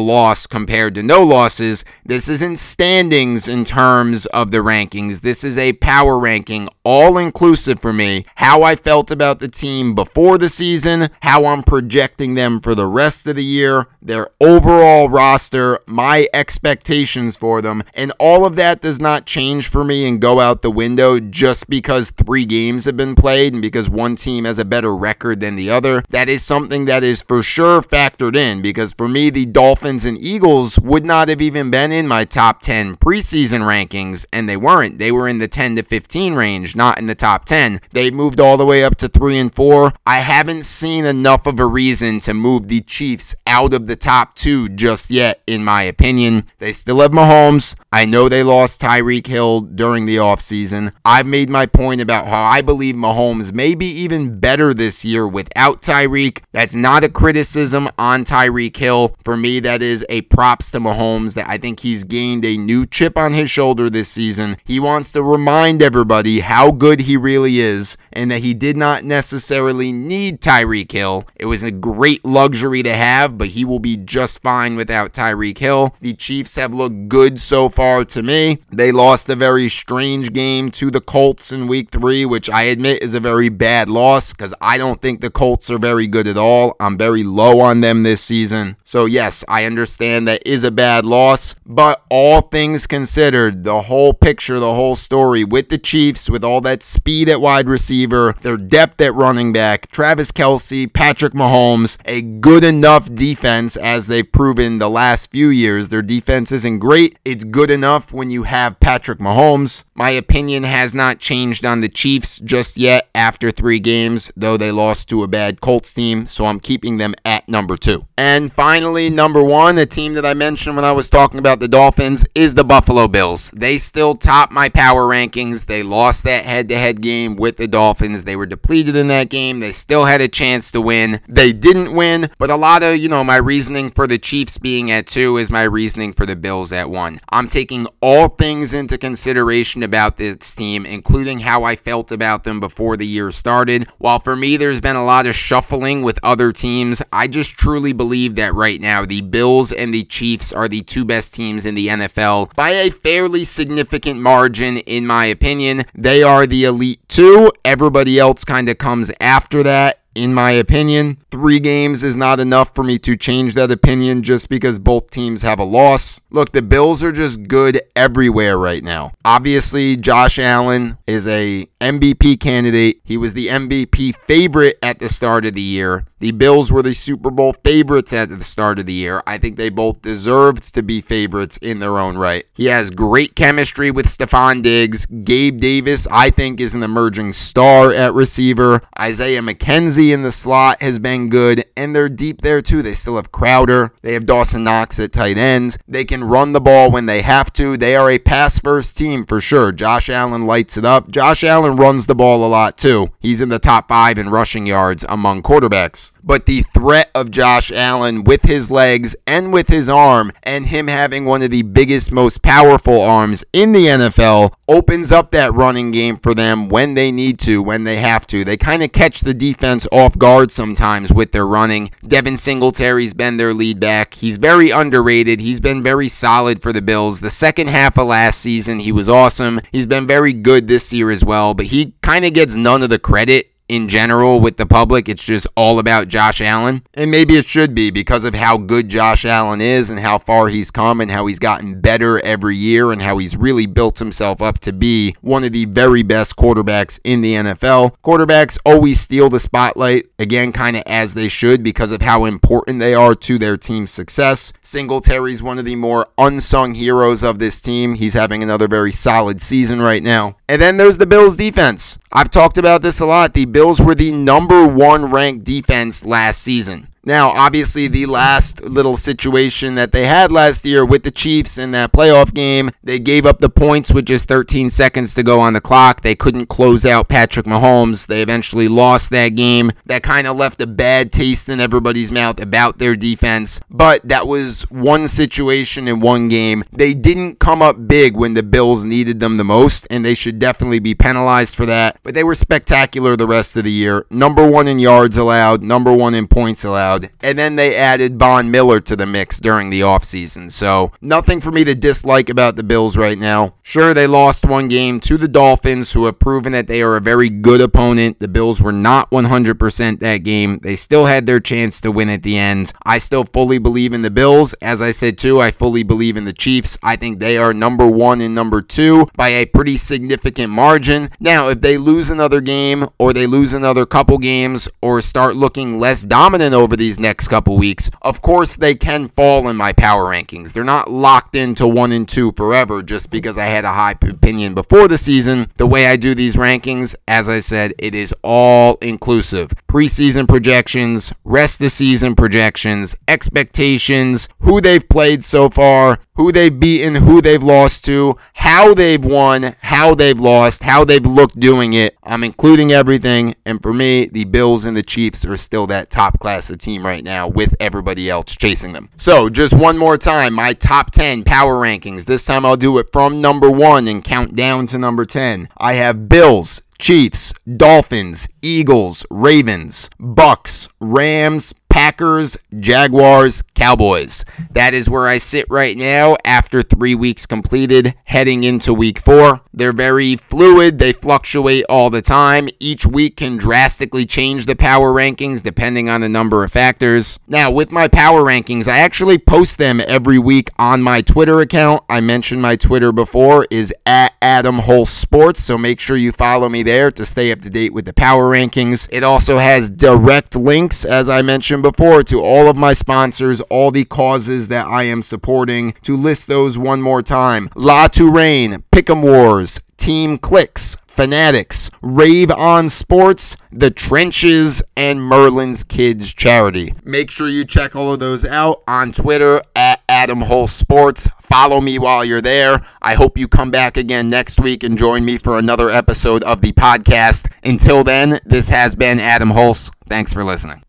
loss 0.00 0.48
compared 0.48 0.96
to 0.96 1.02
no 1.04 1.22
losses. 1.22 1.84
This 2.04 2.28
isn't 2.28 2.58
standings 2.58 3.46
in 3.46 3.64
terms 3.64 4.26
of 4.26 4.50
the 4.50 4.58
rankings. 4.58 5.20
This 5.20 5.44
is 5.44 5.56
a 5.56 5.74
power 5.74 6.18
ranking, 6.18 6.68
all 6.84 7.18
inclusive 7.18 7.80
for 7.80 7.92
me. 7.92 8.24
How 8.34 8.64
I 8.64 8.74
felt 8.74 9.12
about 9.12 9.38
the 9.38 9.48
team 9.48 9.94
before 9.94 10.36
the 10.36 10.48
season, 10.48 11.08
how 11.20 11.44
I'm 11.44 11.62
projecting 11.62 12.34
them 12.34 12.60
for 12.60 12.74
the 12.74 12.88
rest 12.88 13.28
of 13.28 13.36
the 13.36 13.44
year, 13.44 13.86
their 14.00 14.26
overall 14.40 15.08
roster, 15.08 15.78
my 15.86 16.26
expectations 16.34 17.36
for 17.36 17.62
them, 17.62 17.84
and 17.94 18.12
all 18.18 18.44
of 18.44 18.56
that 18.56 18.80
does 18.80 19.00
not 19.00 19.24
change 19.24 19.68
for 19.68 19.84
me 19.84 20.08
and 20.08 20.20
go 20.20 20.40
out 20.40 20.62
the 20.62 20.70
window 20.70 21.20
just 21.20 21.70
because 21.70 22.10
three 22.10 22.44
games 22.44 22.71
games 22.72 22.86
have 22.86 22.96
been 22.96 23.14
played 23.14 23.52
and 23.52 23.60
because 23.60 23.90
one 23.90 24.16
team 24.16 24.46
has 24.46 24.58
a 24.58 24.64
better 24.64 24.96
record 24.96 25.40
than 25.40 25.56
the 25.56 25.68
other, 25.68 26.02
that 26.08 26.26
is 26.26 26.42
something 26.42 26.86
that 26.86 27.04
is 27.04 27.20
for 27.20 27.42
sure 27.42 27.82
factored 27.82 28.34
in 28.34 28.62
because 28.62 28.94
for 28.94 29.06
me, 29.06 29.28
the 29.28 29.44
Dolphins 29.44 30.06
and 30.06 30.16
Eagles 30.16 30.78
would 30.78 31.04
not 31.04 31.28
have 31.28 31.42
even 31.42 31.70
been 31.70 31.92
in 31.92 32.08
my 32.08 32.24
top 32.24 32.62
10 32.62 32.96
preseason 32.96 33.60
rankings, 33.60 34.24
and 34.32 34.48
they 34.48 34.56
weren't. 34.56 34.98
They 34.98 35.12
were 35.12 35.28
in 35.28 35.36
the 35.36 35.48
10 35.48 35.76
to 35.76 35.82
15 35.82 36.32
range, 36.32 36.74
not 36.74 36.98
in 36.98 37.08
the 37.08 37.14
top 37.14 37.44
10. 37.44 37.78
They 37.92 38.10
moved 38.10 38.40
all 38.40 38.56
the 38.56 38.64
way 38.64 38.82
up 38.82 38.96
to 38.96 39.08
3 39.08 39.38
and 39.38 39.54
4. 39.54 39.92
I 40.06 40.20
haven't 40.20 40.64
seen 40.64 41.04
enough 41.04 41.46
of 41.46 41.60
a 41.60 41.66
reason 41.66 42.20
to 42.20 42.32
move 42.32 42.68
the 42.68 42.80
Chiefs 42.80 43.34
out 43.46 43.74
of 43.74 43.86
the 43.86 43.96
top 43.96 44.34
2 44.36 44.70
just 44.70 45.10
yet, 45.10 45.42
in 45.46 45.62
my 45.62 45.82
opinion. 45.82 46.46
They 46.58 46.72
still 46.72 47.00
have 47.00 47.10
Mahomes. 47.10 47.76
I 47.92 48.06
know 48.06 48.30
they 48.30 48.42
lost 48.42 48.80
Tyreek 48.80 49.26
Hill 49.26 49.60
during 49.60 50.06
the 50.06 50.16
offseason. 50.16 50.92
I've 51.04 51.26
made 51.26 51.50
my 51.50 51.66
point 51.66 52.00
about 52.00 52.26
how 52.26 52.44
I 52.44 52.61
believe 52.62 52.94
Mahomes 52.94 53.52
may 53.52 53.74
be 53.74 53.86
even 53.86 54.38
better 54.40 54.72
this 54.72 55.04
year 55.04 55.28
without 55.28 55.82
Tyreek. 55.82 56.42
That's 56.52 56.74
not 56.74 57.04
a 57.04 57.10
criticism 57.10 57.88
on 57.98 58.24
Tyreek 58.24 58.76
Hill. 58.76 59.14
For 59.24 59.36
me, 59.36 59.60
that 59.60 59.82
is 59.82 60.06
a 60.08 60.22
props 60.22 60.70
to 60.70 60.80
Mahomes 60.80 61.34
that 61.34 61.48
I 61.48 61.58
think 61.58 61.80
he's 61.80 62.04
gained 62.04 62.44
a 62.44 62.56
new 62.56 62.86
chip 62.86 63.18
on 63.18 63.32
his 63.32 63.50
shoulder 63.50 63.90
this 63.90 64.08
season. 64.08 64.56
He 64.64 64.80
wants 64.80 65.12
to 65.12 65.22
remind 65.22 65.82
everybody 65.82 66.40
how 66.40 66.70
good 66.70 67.02
he 67.02 67.16
really 67.16 67.60
is 67.60 67.96
and 68.12 68.30
that 68.30 68.40
he 68.40 68.54
did 68.54 68.76
not 68.76 69.04
necessarily 69.04 69.92
need 69.92 70.40
Tyreek 70.40 70.92
Hill. 70.92 71.24
It 71.36 71.46
was 71.46 71.62
a 71.62 71.70
great 71.70 72.24
luxury 72.24 72.82
to 72.82 72.94
have, 72.94 73.36
but 73.36 73.48
he 73.48 73.64
will 73.64 73.80
be 73.80 73.96
just 73.96 74.42
fine 74.42 74.76
without 74.76 75.12
Tyreek 75.12 75.58
Hill. 75.58 75.94
The 76.00 76.14
Chiefs 76.14 76.56
have 76.56 76.74
looked 76.74 77.08
good 77.08 77.38
so 77.38 77.68
far 77.68 78.04
to 78.04 78.22
me. 78.22 78.58
They 78.72 78.92
lost 78.92 79.28
a 79.28 79.36
very 79.36 79.68
strange 79.68 80.32
game 80.32 80.70
to 80.70 80.90
the 80.90 81.00
Colts 81.00 81.52
in 81.52 81.66
week 81.66 81.90
three, 81.90 82.24
which 82.24 82.48
I 82.52 82.64
admit 82.64 83.02
is 83.02 83.14
a 83.14 83.20
very 83.20 83.48
bad 83.48 83.88
loss 83.88 84.32
because 84.32 84.52
I 84.60 84.78
don't 84.78 85.00
think 85.00 85.20
the 85.20 85.30
Colts 85.30 85.70
are 85.70 85.78
very 85.78 86.06
good 86.06 86.26
at 86.26 86.36
all. 86.36 86.76
I'm 86.78 86.98
very 86.98 87.22
low 87.22 87.60
on 87.60 87.80
them 87.80 88.02
this 88.02 88.20
season. 88.20 88.76
So, 88.84 89.06
yes, 89.06 89.42
I 89.48 89.64
understand 89.64 90.28
that 90.28 90.46
is 90.46 90.62
a 90.64 90.70
bad 90.70 91.06
loss, 91.06 91.54
but 91.64 92.04
all 92.10 92.42
things 92.42 92.86
considered, 92.86 93.64
the 93.64 93.82
whole 93.82 94.12
picture, 94.12 94.58
the 94.58 94.74
whole 94.74 94.96
story 94.96 95.44
with 95.44 95.70
the 95.70 95.78
Chiefs, 95.78 96.28
with 96.28 96.44
all 96.44 96.60
that 96.60 96.82
speed 96.82 97.30
at 97.30 97.40
wide 97.40 97.66
receiver, 97.66 98.34
their 98.42 98.58
depth 98.58 99.00
at 99.00 99.14
running 99.14 99.52
back, 99.52 99.90
Travis 99.90 100.30
Kelce, 100.30 100.92
Patrick 100.92 101.32
Mahomes, 101.32 101.98
a 102.04 102.20
good 102.20 102.64
enough 102.64 103.12
defense 103.14 103.76
as 103.76 104.08
they've 104.08 104.30
proven 104.30 104.78
the 104.78 104.90
last 104.90 105.30
few 105.30 105.48
years. 105.48 105.88
Their 105.88 106.02
defense 106.02 106.52
isn't 106.52 106.80
great, 106.80 107.18
it's 107.24 107.44
good 107.44 107.70
enough 107.70 108.12
when 108.12 108.28
you 108.28 108.42
have 108.42 108.78
Patrick 108.78 109.18
Mahomes. 109.18 109.84
My 109.94 110.10
opinion 110.10 110.64
has 110.64 110.94
not 110.94 111.18
changed 111.18 111.64
on 111.64 111.80
the 111.80 111.88
Chiefs 111.88 112.41
just 112.44 112.76
yet 112.76 113.08
after 113.14 113.50
three 113.50 113.80
games, 113.80 114.32
though 114.36 114.56
they 114.56 114.70
lost 114.70 115.08
to 115.08 115.22
a 115.22 115.28
bad 115.28 115.60
Colts 115.60 115.92
team, 115.92 116.26
so 116.26 116.46
I'm 116.46 116.60
keeping 116.60 116.96
them 116.96 117.14
at 117.24 117.48
number 117.48 117.76
two. 117.76 118.06
And 118.16 118.52
finally, 118.52 119.10
number 119.10 119.42
one, 119.42 119.78
a 119.78 119.86
team 119.86 120.14
that 120.14 120.26
I 120.26 120.34
mentioned 120.34 120.76
when 120.76 120.84
I 120.84 120.92
was 120.92 121.08
talking 121.08 121.38
about 121.38 121.60
the 121.60 121.68
Dolphins 121.68 122.24
is 122.34 122.54
the 122.54 122.64
Buffalo 122.64 123.08
Bills. 123.08 123.50
They 123.54 123.78
still 123.78 124.14
top 124.14 124.50
my 124.50 124.68
power 124.68 125.06
rankings. 125.06 125.66
They 125.66 125.82
lost 125.82 126.24
that 126.24 126.44
head 126.44 126.68
to 126.68 126.76
head 126.76 127.00
game 127.00 127.36
with 127.36 127.56
the 127.56 127.66
Dolphins. 127.66 128.24
They 128.24 128.36
were 128.36 128.46
depleted 128.46 128.96
in 128.96 129.08
that 129.08 129.28
game. 129.28 129.60
They 129.60 129.72
still 129.72 130.04
had 130.04 130.20
a 130.20 130.28
chance 130.28 130.70
to 130.72 130.80
win. 130.80 131.20
They 131.28 131.52
didn't 131.52 131.92
win, 131.94 132.30
but 132.38 132.50
a 132.50 132.56
lot 132.56 132.82
of, 132.82 132.96
you 132.96 133.08
know, 133.08 133.24
my 133.24 133.36
reasoning 133.36 133.90
for 133.90 134.06
the 134.06 134.18
Chiefs 134.18 134.58
being 134.58 134.90
at 134.90 135.06
two 135.06 135.36
is 135.36 135.50
my 135.50 135.62
reasoning 135.62 136.12
for 136.12 136.26
the 136.26 136.36
Bills 136.36 136.72
at 136.72 136.90
one. 136.90 137.20
I'm 137.30 137.48
taking 137.48 137.86
all 138.00 138.28
things 138.28 138.72
into 138.72 138.98
consideration 138.98 139.82
about 139.82 140.16
this 140.16 140.54
team, 140.54 140.86
including 140.86 141.40
how 141.40 141.64
I 141.64 141.76
felt 141.76 142.10
about 142.12 142.31
about 142.32 142.44
them 142.44 142.60
before 142.60 142.96
the 142.96 143.06
year 143.06 143.30
started. 143.30 143.86
While 143.98 144.18
for 144.18 144.34
me, 144.34 144.56
there's 144.56 144.80
been 144.80 144.96
a 144.96 145.04
lot 145.04 145.26
of 145.26 145.34
shuffling 145.34 146.00
with 146.00 146.18
other 146.22 146.50
teams, 146.50 147.02
I 147.12 147.26
just 147.26 147.58
truly 147.58 147.92
believe 147.92 148.36
that 148.36 148.54
right 148.54 148.80
now 148.80 149.04
the 149.04 149.20
Bills 149.20 149.70
and 149.70 149.92
the 149.92 150.04
Chiefs 150.04 150.50
are 150.50 150.66
the 150.66 150.80
two 150.80 151.04
best 151.04 151.34
teams 151.34 151.66
in 151.66 151.74
the 151.74 151.88
NFL 151.88 152.54
by 152.54 152.70
a 152.70 152.90
fairly 152.90 153.44
significant 153.44 154.20
margin, 154.20 154.78
in 154.78 155.06
my 155.06 155.26
opinion. 155.26 155.84
They 155.94 156.22
are 156.22 156.46
the 156.46 156.64
elite 156.64 157.06
two. 157.08 157.52
Everybody 157.66 158.18
else 158.18 158.46
kind 158.46 158.68
of 158.70 158.78
comes 158.78 159.12
after 159.20 159.62
that 159.62 160.01
in 160.14 160.34
my 160.34 160.52
opinion. 160.52 161.18
Three 161.30 161.60
games 161.60 162.02
is 162.02 162.16
not 162.16 162.40
enough 162.40 162.74
for 162.74 162.82
me 162.84 162.98
to 162.98 163.16
change 163.16 163.54
that 163.54 163.70
opinion 163.70 164.22
just 164.22 164.48
because 164.48 164.78
both 164.78 165.10
teams 165.10 165.42
have 165.42 165.58
a 165.58 165.64
loss. 165.64 166.20
Look, 166.30 166.52
the 166.52 166.62
Bills 166.62 167.04
are 167.04 167.12
just 167.12 167.46
good 167.48 167.80
everywhere 167.96 168.58
right 168.58 168.82
now. 168.82 169.12
Obviously, 169.24 169.96
Josh 169.96 170.38
Allen 170.38 170.98
is 171.06 171.26
a 171.26 171.66
MVP 171.80 172.40
candidate. 172.40 173.00
He 173.04 173.16
was 173.16 173.34
the 173.34 173.48
MVP 173.48 174.16
favorite 174.26 174.78
at 174.82 174.98
the 174.98 175.08
start 175.08 175.44
of 175.44 175.54
the 175.54 175.60
year. 175.60 176.06
The 176.22 176.30
Bills 176.30 176.70
were 176.70 176.82
the 176.82 176.94
Super 176.94 177.32
Bowl 177.32 177.52
favorites 177.64 178.12
at 178.12 178.28
the 178.28 178.44
start 178.44 178.78
of 178.78 178.86
the 178.86 178.92
year. 178.92 179.24
I 179.26 179.38
think 179.38 179.56
they 179.56 179.70
both 179.70 180.02
deserved 180.02 180.72
to 180.74 180.80
be 180.80 181.00
favorites 181.00 181.58
in 181.60 181.80
their 181.80 181.98
own 181.98 182.16
right. 182.16 182.44
He 182.52 182.66
has 182.66 182.92
great 182.92 183.34
chemistry 183.34 183.90
with 183.90 184.06
Stefon 184.06 184.62
Diggs. 184.62 185.04
Gabe 185.06 185.58
Davis, 185.58 186.06
I 186.12 186.30
think, 186.30 186.60
is 186.60 186.74
an 186.74 186.84
emerging 186.84 187.32
star 187.32 187.92
at 187.92 188.14
receiver. 188.14 188.82
Isaiah 189.00 189.40
McKenzie 189.40 190.14
in 190.14 190.22
the 190.22 190.30
slot 190.30 190.80
has 190.80 191.00
been 191.00 191.28
good, 191.28 191.64
and 191.76 191.92
they're 191.92 192.08
deep 192.08 192.42
there 192.42 192.62
too. 192.62 192.82
They 192.82 192.94
still 192.94 193.16
have 193.16 193.32
Crowder. 193.32 193.92
They 194.02 194.12
have 194.12 194.24
Dawson 194.24 194.62
Knox 194.62 195.00
at 195.00 195.10
tight 195.10 195.38
ends. 195.38 195.76
They 195.88 196.04
can 196.04 196.22
run 196.22 196.52
the 196.52 196.60
ball 196.60 196.92
when 196.92 197.06
they 197.06 197.22
have 197.22 197.52
to. 197.54 197.76
They 197.76 197.96
are 197.96 198.08
a 198.08 198.20
pass 198.20 198.60
first 198.60 198.96
team 198.96 199.26
for 199.26 199.40
sure. 199.40 199.72
Josh 199.72 200.08
Allen 200.08 200.46
lights 200.46 200.76
it 200.76 200.84
up. 200.84 201.10
Josh 201.10 201.42
Allen 201.42 201.74
runs 201.74 202.06
the 202.06 202.14
ball 202.14 202.46
a 202.46 202.46
lot 202.46 202.78
too. 202.78 203.08
He's 203.18 203.40
in 203.40 203.48
the 203.48 203.58
top 203.58 203.88
five 203.88 204.18
in 204.18 204.30
rushing 204.30 204.68
yards 204.68 205.04
among 205.08 205.42
quarterbacks 205.42 206.11
but 206.24 206.46
the 206.46 206.62
threat 206.74 207.10
of 207.14 207.30
Josh 207.30 207.70
Allen 207.72 208.24
with 208.24 208.42
his 208.42 208.70
legs 208.70 209.14
and 209.26 209.52
with 209.52 209.68
his 209.68 209.88
arm, 209.88 210.32
and 210.42 210.66
him 210.66 210.88
having 210.88 211.24
one 211.24 211.42
of 211.42 211.50
the 211.50 211.62
biggest, 211.62 212.12
most 212.12 212.42
powerful 212.42 213.00
arms 213.00 213.44
in 213.52 213.72
the 213.72 213.86
NFL, 213.86 214.52
opens 214.68 215.12
up 215.12 215.30
that 215.30 215.52
running 215.54 215.90
game 215.90 216.16
for 216.16 216.34
them 216.34 216.68
when 216.68 216.94
they 216.94 217.12
need 217.12 217.38
to, 217.40 217.62
when 217.62 217.84
they 217.84 217.96
have 217.96 218.26
to. 218.28 218.44
They 218.44 218.56
kind 218.56 218.82
of 218.82 218.92
catch 218.92 219.20
the 219.20 219.34
defense 219.34 219.86
off 219.92 220.16
guard 220.16 220.50
sometimes 220.50 221.12
with 221.12 221.32
their 221.32 221.46
running. 221.46 221.90
Devin 222.06 222.36
Singletary's 222.36 223.14
been 223.14 223.36
their 223.36 223.52
lead 223.52 223.80
back. 223.80 224.14
He's 224.14 224.38
very 224.38 224.70
underrated. 224.70 225.40
He's 225.40 225.60
been 225.60 225.82
very 225.82 226.08
solid 226.08 226.62
for 226.62 226.72
the 226.72 226.82
Bills. 226.82 227.20
The 227.20 227.30
second 227.30 227.68
half 227.68 227.98
of 227.98 228.06
last 228.06 228.40
season, 228.40 228.78
he 228.78 228.92
was 228.92 229.08
awesome. 229.08 229.60
He's 229.72 229.86
been 229.86 230.06
very 230.06 230.32
good 230.32 230.68
this 230.68 230.92
year 230.92 231.10
as 231.10 231.24
well, 231.24 231.54
but 231.54 231.66
he 231.66 231.94
kind 232.02 232.24
of 232.24 232.32
gets 232.32 232.54
none 232.54 232.82
of 232.82 232.90
the 232.90 232.98
credit 232.98 233.51
in 233.72 233.88
general 233.88 234.38
with 234.38 234.58
the 234.58 234.66
public. 234.66 235.08
It's 235.08 235.24
just 235.24 235.46
all 235.56 235.78
about 235.78 236.06
Josh 236.06 236.42
Allen. 236.42 236.82
And 236.92 237.10
maybe 237.10 237.38
it 237.38 237.46
should 237.46 237.74
be 237.74 237.90
because 237.90 238.26
of 238.26 238.34
how 238.34 238.58
good 238.58 238.86
Josh 238.86 239.24
Allen 239.24 239.62
is 239.62 239.88
and 239.88 239.98
how 239.98 240.18
far 240.18 240.48
he's 240.48 240.70
come 240.70 241.00
and 241.00 241.10
how 241.10 241.24
he's 241.24 241.38
gotten 241.38 241.80
better 241.80 242.22
every 242.22 242.54
year 242.54 242.92
and 242.92 243.00
how 243.00 243.16
he's 243.16 243.34
really 243.34 243.64
built 243.64 243.98
himself 243.98 244.42
up 244.42 244.58
to 244.58 244.74
be 244.74 245.16
one 245.22 245.42
of 245.42 245.52
the 245.52 245.64
very 245.64 246.02
best 246.02 246.36
quarterbacks 246.36 247.00
in 247.02 247.22
the 247.22 247.32
NFL. 247.32 247.94
Quarterbacks 248.04 248.58
always 248.66 249.00
steal 249.00 249.30
the 249.30 249.40
spotlight, 249.40 250.04
again, 250.18 250.52
kind 250.52 250.76
of 250.76 250.82
as 250.84 251.14
they 251.14 251.28
should 251.28 251.62
because 251.62 251.92
of 251.92 252.02
how 252.02 252.26
important 252.26 252.78
they 252.78 252.92
are 252.92 253.14
to 253.14 253.38
their 253.38 253.56
team's 253.56 253.90
success. 253.90 254.52
Singletary's 254.60 255.42
one 255.42 255.58
of 255.58 255.64
the 255.64 255.76
more 255.76 256.06
unsung 256.18 256.74
heroes 256.74 257.22
of 257.22 257.38
this 257.38 257.62
team. 257.62 257.94
He's 257.94 258.12
having 258.12 258.42
another 258.42 258.68
very 258.68 258.92
solid 258.92 259.40
season 259.40 259.80
right 259.80 260.02
now. 260.02 260.36
And 260.46 260.60
then 260.60 260.76
there's 260.76 260.98
the 260.98 261.06
Bills 261.06 261.36
defense. 261.36 261.98
I've 262.12 262.28
talked 262.28 262.58
about 262.58 262.82
this 262.82 263.00
a 263.00 263.06
lot. 263.06 263.32
The 263.32 263.46
Bills 263.46 263.61
were 263.62 263.94
the 263.94 264.10
number 264.12 264.66
one 264.66 265.10
ranked 265.10 265.44
defense 265.44 266.04
last 266.04 266.42
season. 266.42 266.91
Now, 267.04 267.30
obviously, 267.30 267.88
the 267.88 268.06
last 268.06 268.62
little 268.62 268.96
situation 268.96 269.74
that 269.74 269.90
they 269.90 270.06
had 270.06 270.30
last 270.30 270.64
year 270.64 270.86
with 270.86 271.02
the 271.02 271.10
Chiefs 271.10 271.58
in 271.58 271.72
that 271.72 271.90
playoff 271.90 272.32
game, 272.32 272.70
they 272.84 273.00
gave 273.00 273.26
up 273.26 273.40
the 273.40 273.48
points 273.48 273.92
with 273.92 274.06
just 274.06 274.26
13 274.26 274.70
seconds 274.70 275.12
to 275.14 275.24
go 275.24 275.40
on 275.40 275.52
the 275.52 275.60
clock. 275.60 276.02
They 276.02 276.14
couldn't 276.14 276.46
close 276.46 276.86
out 276.86 277.08
Patrick 277.08 277.44
Mahomes. 277.44 278.06
They 278.06 278.22
eventually 278.22 278.68
lost 278.68 279.10
that 279.10 279.30
game. 279.30 279.72
That 279.86 280.04
kind 280.04 280.28
of 280.28 280.36
left 280.36 280.62
a 280.62 280.66
bad 280.68 281.10
taste 281.10 281.48
in 281.48 281.58
everybody's 281.58 282.12
mouth 282.12 282.40
about 282.40 282.78
their 282.78 282.94
defense. 282.94 283.60
But 283.68 284.06
that 284.08 284.28
was 284.28 284.62
one 284.70 285.08
situation 285.08 285.88
in 285.88 285.98
one 285.98 286.28
game. 286.28 286.62
They 286.70 286.94
didn't 286.94 287.40
come 287.40 287.62
up 287.62 287.88
big 287.88 288.16
when 288.16 288.34
the 288.34 288.44
Bills 288.44 288.84
needed 288.84 289.18
them 289.18 289.38
the 289.38 289.44
most, 289.44 289.88
and 289.90 290.04
they 290.04 290.14
should 290.14 290.38
definitely 290.38 290.78
be 290.78 290.94
penalized 290.94 291.56
for 291.56 291.66
that. 291.66 291.98
But 292.04 292.14
they 292.14 292.22
were 292.22 292.36
spectacular 292.36 293.16
the 293.16 293.26
rest 293.26 293.56
of 293.56 293.64
the 293.64 293.72
year. 293.72 294.06
Number 294.08 294.48
one 294.48 294.68
in 294.68 294.78
yards 294.78 295.16
allowed, 295.16 295.64
number 295.64 295.92
one 295.92 296.14
in 296.14 296.28
points 296.28 296.62
allowed 296.62 296.91
crowd. 296.98 297.10
And 297.22 297.38
then 297.38 297.56
they 297.56 297.76
added 297.76 298.18
Von 298.18 298.50
Miller 298.50 298.80
to 298.80 298.96
the 298.96 299.06
mix 299.06 299.38
during 299.38 299.70
the 299.70 299.80
offseason. 299.80 300.50
So 300.50 300.92
nothing 301.00 301.40
for 301.40 301.50
me 301.50 301.64
to 301.64 301.74
dislike 301.74 302.28
about 302.28 302.56
the 302.56 302.62
Bills 302.62 302.96
right 302.96 303.18
now. 303.18 303.54
Sure, 303.62 303.94
they 303.94 304.06
lost 304.06 304.44
one 304.44 304.68
game 304.68 305.00
to 305.00 305.16
the 305.16 305.28
Dolphins, 305.28 305.92
who 305.92 306.06
have 306.06 306.18
proven 306.18 306.52
that 306.52 306.66
they 306.66 306.82
are 306.82 306.96
a 306.96 307.00
very 307.00 307.28
good 307.28 307.60
opponent. 307.60 308.18
The 308.18 308.28
Bills 308.28 308.62
were 308.62 308.72
not 308.72 309.10
100% 309.10 310.00
that 310.00 310.18
game. 310.18 310.58
They 310.62 310.76
still 310.76 311.06
had 311.06 311.26
their 311.26 311.40
chance 311.40 311.80
to 311.82 311.92
win 311.92 312.08
at 312.08 312.22
the 312.22 312.36
end. 312.36 312.72
I 312.84 312.98
still 312.98 313.24
fully 313.24 313.58
believe 313.58 313.92
in 313.92 314.02
the 314.02 314.10
Bills. 314.10 314.54
As 314.54 314.82
I 314.82 314.90
said 314.90 315.18
too, 315.18 315.40
I 315.40 315.50
fully 315.50 315.82
believe 315.82 316.16
in 316.16 316.24
the 316.24 316.32
Chiefs. 316.32 316.78
I 316.82 316.96
think 316.96 317.18
they 317.18 317.38
are 317.38 317.54
number 317.54 317.86
one 317.86 318.20
and 318.20 318.34
number 318.34 318.62
two 318.62 319.06
by 319.16 319.28
a 319.28 319.46
pretty 319.46 319.76
significant 319.76 320.52
margin. 320.52 321.10
Now, 321.20 321.48
if 321.48 321.60
they 321.60 321.78
lose 321.78 322.10
another 322.10 322.40
game 322.40 322.86
or 322.98 323.12
they 323.12 323.26
lose 323.26 323.54
another 323.54 323.86
couple 323.86 324.18
games 324.18 324.68
or 324.80 325.00
start 325.00 325.36
looking 325.36 325.78
less 325.78 326.02
dominant 326.02 326.54
over 326.54 326.76
the 326.76 326.81
these 326.82 326.98
next 326.98 327.28
couple 327.28 327.56
weeks. 327.56 327.88
Of 328.02 328.22
course, 328.22 328.56
they 328.56 328.74
can 328.74 329.06
fall 329.06 329.48
in 329.48 329.54
my 329.54 329.72
power 329.72 330.06
rankings. 330.06 330.52
They're 330.52 330.64
not 330.64 330.90
locked 330.90 331.36
into 331.36 331.64
one 331.68 331.92
and 331.92 332.08
two 332.08 332.32
forever 332.32 332.82
just 332.82 333.08
because 333.08 333.38
I 333.38 333.44
had 333.44 333.64
a 333.64 333.72
high 333.72 333.92
opinion 333.92 334.54
before 334.54 334.88
the 334.88 334.98
season. 334.98 335.46
The 335.58 335.66
way 335.68 335.86
I 335.86 335.94
do 335.94 336.16
these 336.16 336.34
rankings, 336.34 336.96
as 337.06 337.28
I 337.28 337.38
said, 337.38 337.72
it 337.78 337.94
is 337.94 338.12
all 338.24 338.78
inclusive. 338.82 339.52
Preseason 339.72 340.28
projections, 340.28 341.14
rest 341.24 341.58
of 341.62 341.70
season 341.70 342.14
projections, 342.14 342.94
expectations, 343.08 344.28
who 344.40 344.60
they've 344.60 344.86
played 344.86 345.24
so 345.24 345.48
far, 345.48 345.98
who 346.14 346.30
they've 346.30 346.60
beaten, 346.60 346.94
who 346.94 347.22
they've 347.22 347.42
lost 347.42 347.82
to, 347.86 348.14
how 348.34 348.74
they've 348.74 349.02
won, 349.02 349.56
how 349.62 349.94
they've 349.94 350.20
lost, 350.20 350.62
how 350.62 350.84
they've 350.84 351.06
looked 351.06 351.40
doing 351.40 351.72
it. 351.72 351.96
I'm 352.02 352.22
including 352.22 352.70
everything. 352.70 353.34
And 353.46 353.62
for 353.62 353.72
me, 353.72 354.04
the 354.12 354.24
Bills 354.24 354.66
and 354.66 354.76
the 354.76 354.82
Chiefs 354.82 355.24
are 355.24 355.38
still 355.38 355.66
that 355.68 355.88
top 355.88 356.20
class 356.20 356.50
of 356.50 356.58
team 356.58 356.84
right 356.84 357.02
now 357.02 357.26
with 357.26 357.54
everybody 357.58 358.10
else 358.10 358.36
chasing 358.36 358.74
them. 358.74 358.90
So, 358.98 359.30
just 359.30 359.54
one 359.54 359.78
more 359.78 359.96
time, 359.96 360.34
my 360.34 360.52
top 360.52 360.90
10 360.90 361.24
power 361.24 361.54
rankings. 361.54 362.04
This 362.04 362.26
time 362.26 362.44
I'll 362.44 362.58
do 362.58 362.76
it 362.76 362.88
from 362.92 363.22
number 363.22 363.50
one 363.50 363.88
and 363.88 364.04
count 364.04 364.36
down 364.36 364.66
to 364.66 364.76
number 364.76 365.06
10. 365.06 365.48
I 365.56 365.72
have 365.74 366.10
Bills, 366.10 366.60
Chiefs, 366.82 367.32
Dolphins, 367.46 368.28
Eagles, 368.42 369.06
Ravens, 369.08 369.88
Bucks, 370.00 370.68
Rams, 370.80 371.54
Packers, 371.72 372.36
Jaguars, 372.60 373.42
Cowboys. 373.54 374.26
That 374.50 374.74
is 374.74 374.90
where 374.90 375.08
I 375.08 375.16
sit 375.16 375.46
right 375.48 375.74
now 375.74 376.16
after 376.22 376.62
three 376.62 376.94
weeks 376.94 377.24
completed, 377.24 377.94
heading 378.04 378.44
into 378.44 378.74
week 378.74 378.98
four. 378.98 379.40
They're 379.54 379.72
very 379.72 380.16
fluid, 380.16 380.78
they 380.78 380.92
fluctuate 380.92 381.64
all 381.70 381.88
the 381.88 382.02
time. 382.02 382.50
Each 382.60 382.84
week 382.84 383.16
can 383.16 383.38
drastically 383.38 384.04
change 384.04 384.44
the 384.44 384.54
power 384.54 384.92
rankings 384.92 385.42
depending 385.42 385.88
on 385.88 386.02
a 386.02 386.10
number 386.10 386.44
of 386.44 386.52
factors. 386.52 387.18
Now, 387.26 387.50
with 387.50 387.72
my 387.72 387.88
power 387.88 388.22
rankings, 388.22 388.68
I 388.68 388.80
actually 388.80 389.16
post 389.16 389.56
them 389.56 389.80
every 389.86 390.18
week 390.18 390.50
on 390.58 390.82
my 390.82 391.00
Twitter 391.00 391.40
account. 391.40 391.80
I 391.88 392.02
mentioned 392.02 392.42
my 392.42 392.56
Twitter 392.56 392.92
before 392.92 393.46
is 393.50 393.74
at 393.86 394.12
Adam 394.20 394.58
Holz 394.58 394.90
Sports, 394.90 395.42
so 395.42 395.56
make 395.56 395.80
sure 395.80 395.96
you 395.96 396.12
follow 396.12 396.50
me 396.50 396.62
there 396.62 396.90
to 396.90 397.06
stay 397.06 397.32
up 397.32 397.40
to 397.40 397.50
date 397.50 397.72
with 397.72 397.86
the 397.86 397.94
power 397.94 398.30
rankings. 398.30 398.88
It 398.92 399.04
also 399.04 399.38
has 399.38 399.70
direct 399.70 400.36
links, 400.36 400.84
as 400.84 401.08
I 401.08 401.22
mentioned 401.22 401.61
before 401.62 402.02
to 402.02 402.20
all 402.20 402.48
of 402.48 402.56
my 402.56 402.72
sponsors, 402.72 403.40
all 403.42 403.70
the 403.70 403.84
causes 403.84 404.48
that 404.48 404.66
I 404.66 404.82
am 404.84 405.00
supporting. 405.02 405.72
To 405.82 405.96
list 405.96 406.26
those 406.26 406.58
one 406.58 406.82
more 406.82 407.02
time 407.02 407.48
La 407.54 407.88
Touraine, 407.88 408.62
Pick'em 408.72 409.02
Wars, 409.02 409.60
Team 409.76 410.18
Clix, 410.18 410.76
Fanatics, 410.86 411.70
Rave 411.80 412.30
on 412.30 412.68
Sports, 412.68 413.34
The 413.50 413.70
Trenches, 413.70 414.62
and 414.76 415.02
Merlin's 415.02 415.64
Kids 415.64 416.12
Charity. 416.12 416.74
Make 416.84 417.10
sure 417.10 417.28
you 417.28 417.44
check 417.46 417.74
all 417.74 417.92
of 417.94 417.98
those 417.98 418.26
out 418.26 418.62
on 418.68 418.92
Twitter 418.92 419.40
at 419.56 419.80
Adam 419.88 420.20
Holz 420.20 420.52
Sports. 420.52 421.08
Follow 421.22 421.62
me 421.62 421.78
while 421.78 422.04
you're 422.04 422.20
there. 422.20 422.60
I 422.82 422.94
hope 422.94 423.16
you 423.16 423.26
come 423.26 423.50
back 423.50 423.78
again 423.78 424.10
next 424.10 424.38
week 424.38 424.62
and 424.62 424.76
join 424.76 425.04
me 425.04 425.16
for 425.16 425.38
another 425.38 425.70
episode 425.70 426.22
of 426.24 426.42
the 426.42 426.52
podcast. 426.52 427.32
Until 427.42 427.82
then, 427.84 428.20
this 428.26 428.50
has 428.50 428.74
been 428.74 429.00
Adam 429.00 429.30
Holz. 429.30 429.70
Thanks 429.88 430.12
for 430.12 430.22
listening. 430.22 430.62